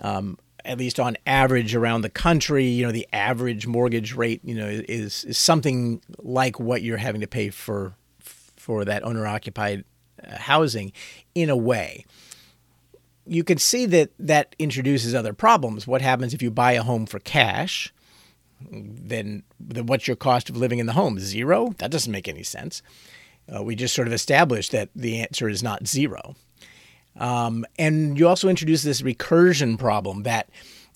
Um, 0.00 0.38
at 0.68 0.78
least 0.78 1.00
on 1.00 1.16
average 1.26 1.74
around 1.74 2.02
the 2.02 2.10
country, 2.10 2.66
you 2.66 2.84
know, 2.84 2.92
the 2.92 3.08
average 3.12 3.66
mortgage 3.66 4.14
rate, 4.14 4.40
you 4.44 4.54
know, 4.54 4.68
is 4.68 5.24
is 5.24 5.38
something 5.38 6.00
like 6.18 6.60
what 6.60 6.82
you're 6.82 6.98
having 6.98 7.22
to 7.22 7.26
pay 7.26 7.48
for 7.48 7.94
for 8.20 8.84
that 8.84 9.02
owner 9.02 9.26
occupied 9.26 9.84
uh, 10.22 10.36
housing 10.36 10.92
in 11.34 11.48
a 11.48 11.56
way. 11.56 12.04
You 13.26 13.42
can 13.42 13.58
see 13.58 13.86
that 13.86 14.10
that 14.18 14.54
introduces 14.58 15.14
other 15.14 15.32
problems. 15.32 15.86
What 15.86 16.02
happens 16.02 16.34
if 16.34 16.42
you 16.42 16.50
buy 16.50 16.72
a 16.72 16.82
home 16.82 17.06
for 17.06 17.18
cash? 17.18 17.92
Then, 18.70 19.44
then 19.60 19.86
what's 19.86 20.08
your 20.08 20.16
cost 20.16 20.50
of 20.50 20.56
living 20.56 20.80
in 20.80 20.86
the 20.86 20.92
home? 20.92 21.18
Zero? 21.18 21.74
That 21.78 21.90
doesn't 21.90 22.10
make 22.10 22.28
any 22.28 22.42
sense. 22.42 22.82
Uh, 23.54 23.62
we 23.62 23.74
just 23.74 23.94
sort 23.94 24.08
of 24.08 24.12
established 24.12 24.72
that 24.72 24.90
the 24.94 25.20
answer 25.20 25.48
is 25.48 25.62
not 25.62 25.86
zero. 25.86 26.34
Um, 27.16 27.64
and 27.78 28.18
you 28.18 28.28
also 28.28 28.48
introduce 28.48 28.82
this 28.82 29.02
recursion 29.02 29.78
problem 29.78 30.22
that 30.22 30.48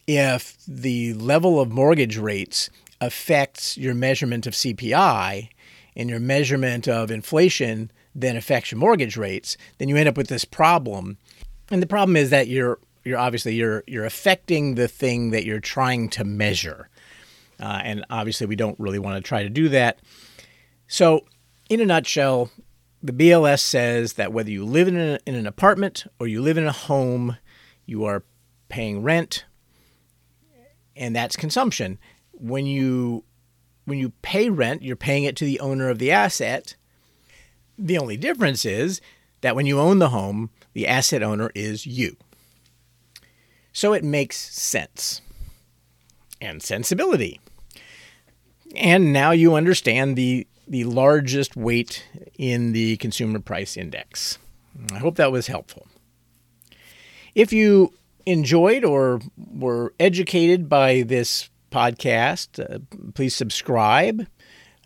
if 0.07 0.57
the 0.67 1.15
level 1.15 1.61
of 1.61 1.71
mortgage 1.71 2.17
rates 2.17 2.71
affects 3.01 3.77
your 3.77 3.95
measurement 3.95 4.47
of 4.47 4.55
CPI 4.55 5.49
and 5.97 6.09
your 6.09 6.21
measurement 6.21 6.89
of 6.89 7.11
inflation 7.11 7.91
then 8.15 8.37
affects 8.37 8.71
your 8.71 8.79
mortgage 8.79 9.17
rates, 9.17 9.57
then 9.79 9.89
you 9.89 9.97
end 9.97 10.09
up 10.09 10.17
with 10.17 10.29
this 10.29 10.45
problem. 10.45 11.17
And 11.71 11.83
the 11.83 11.87
problem 11.87 12.17
is 12.17 12.31
that 12.31 12.49
you're 12.49 12.79
you're 13.05 13.19
obviously 13.19 13.55
you're 13.55 13.83
you're 13.87 14.05
affecting 14.05 14.75
the 14.75 14.89
thing 14.89 15.31
that 15.31 15.45
you're 15.45 15.61
trying 15.61 16.09
to 16.11 16.25
measure. 16.25 16.89
Uh, 17.61 17.81
and 17.83 18.05
obviously 18.11 18.47
we 18.47 18.57
don't 18.57 18.79
really 18.79 18.99
want 18.99 19.17
to 19.17 19.27
try 19.27 19.43
to 19.43 19.49
do 19.49 19.69
that. 19.71 19.99
So 20.89 21.25
in 21.69 21.81
a 21.81 21.87
nutshell, 21.87 22.51
the 23.03 23.13
BLS 23.13 23.61
says 23.61 24.15
that 24.15 24.33
whether 24.33 24.51
you 24.51 24.65
live 24.65 24.89
in, 24.89 24.97
a, 24.97 25.19
in 25.27 25.35
an 25.35 25.47
apartment 25.47 26.07
or 26.19 26.27
you 26.27 26.41
live 26.41 26.57
in 26.57 26.67
a 26.67 26.73
home, 26.73 27.37
you 27.85 28.05
are 28.05 28.23
paying 28.69 29.03
rent, 29.03 29.45
and 30.97 31.17
that's 31.17 31.37
consumption. 31.37 31.99
When 32.33 32.67
you 32.67 33.25
when 33.85 33.99
you 33.99 34.11
pay 34.23 34.49
rent, 34.49 34.83
you're 34.83 34.95
paying 34.95 35.25
it 35.25 35.35
to 35.37 35.45
the 35.45 35.59
owner 35.59 35.89
of 35.89 35.99
the 35.99 36.13
asset. 36.13 36.77
The 37.77 37.99
only 37.99 38.17
difference 38.17 38.65
is 38.65 39.01
that 39.41 39.57
when 39.57 39.67
you 39.67 39.81
own 39.81 39.99
the 39.99 40.11
home, 40.11 40.51
the 40.73 40.87
asset 40.87 41.23
owner 41.23 41.51
is 41.55 41.85
you. 41.85 42.17
So 43.73 43.93
it 43.93 44.05
makes 44.05 44.37
sense 44.37 45.21
and 46.41 46.63
sensibility. 46.63 47.41
And 48.77 49.13
now 49.13 49.33
you 49.33 49.55
understand 49.55 50.17
the, 50.17 50.47
the 50.67 50.85
largest 50.85 51.57
weight 51.57 52.05
in 52.39 52.73
the 52.73 52.97
consumer 52.99 53.41
price 53.41 53.77
index. 53.77 54.39
I 54.93 54.99
hope 54.99 55.17
that 55.17 55.33
was 55.33 55.47
helpful. 55.47 55.87
If 57.35 57.53
you 57.53 57.93
enjoyed 58.27 58.85
or 58.85 59.21
were 59.37 59.95
educated 59.99 60.69
by 60.69 61.03
this 61.03 61.51
podcast, 61.71 62.59
uh, 62.63 62.79
please 63.15 63.35
subscribe. 63.35 64.27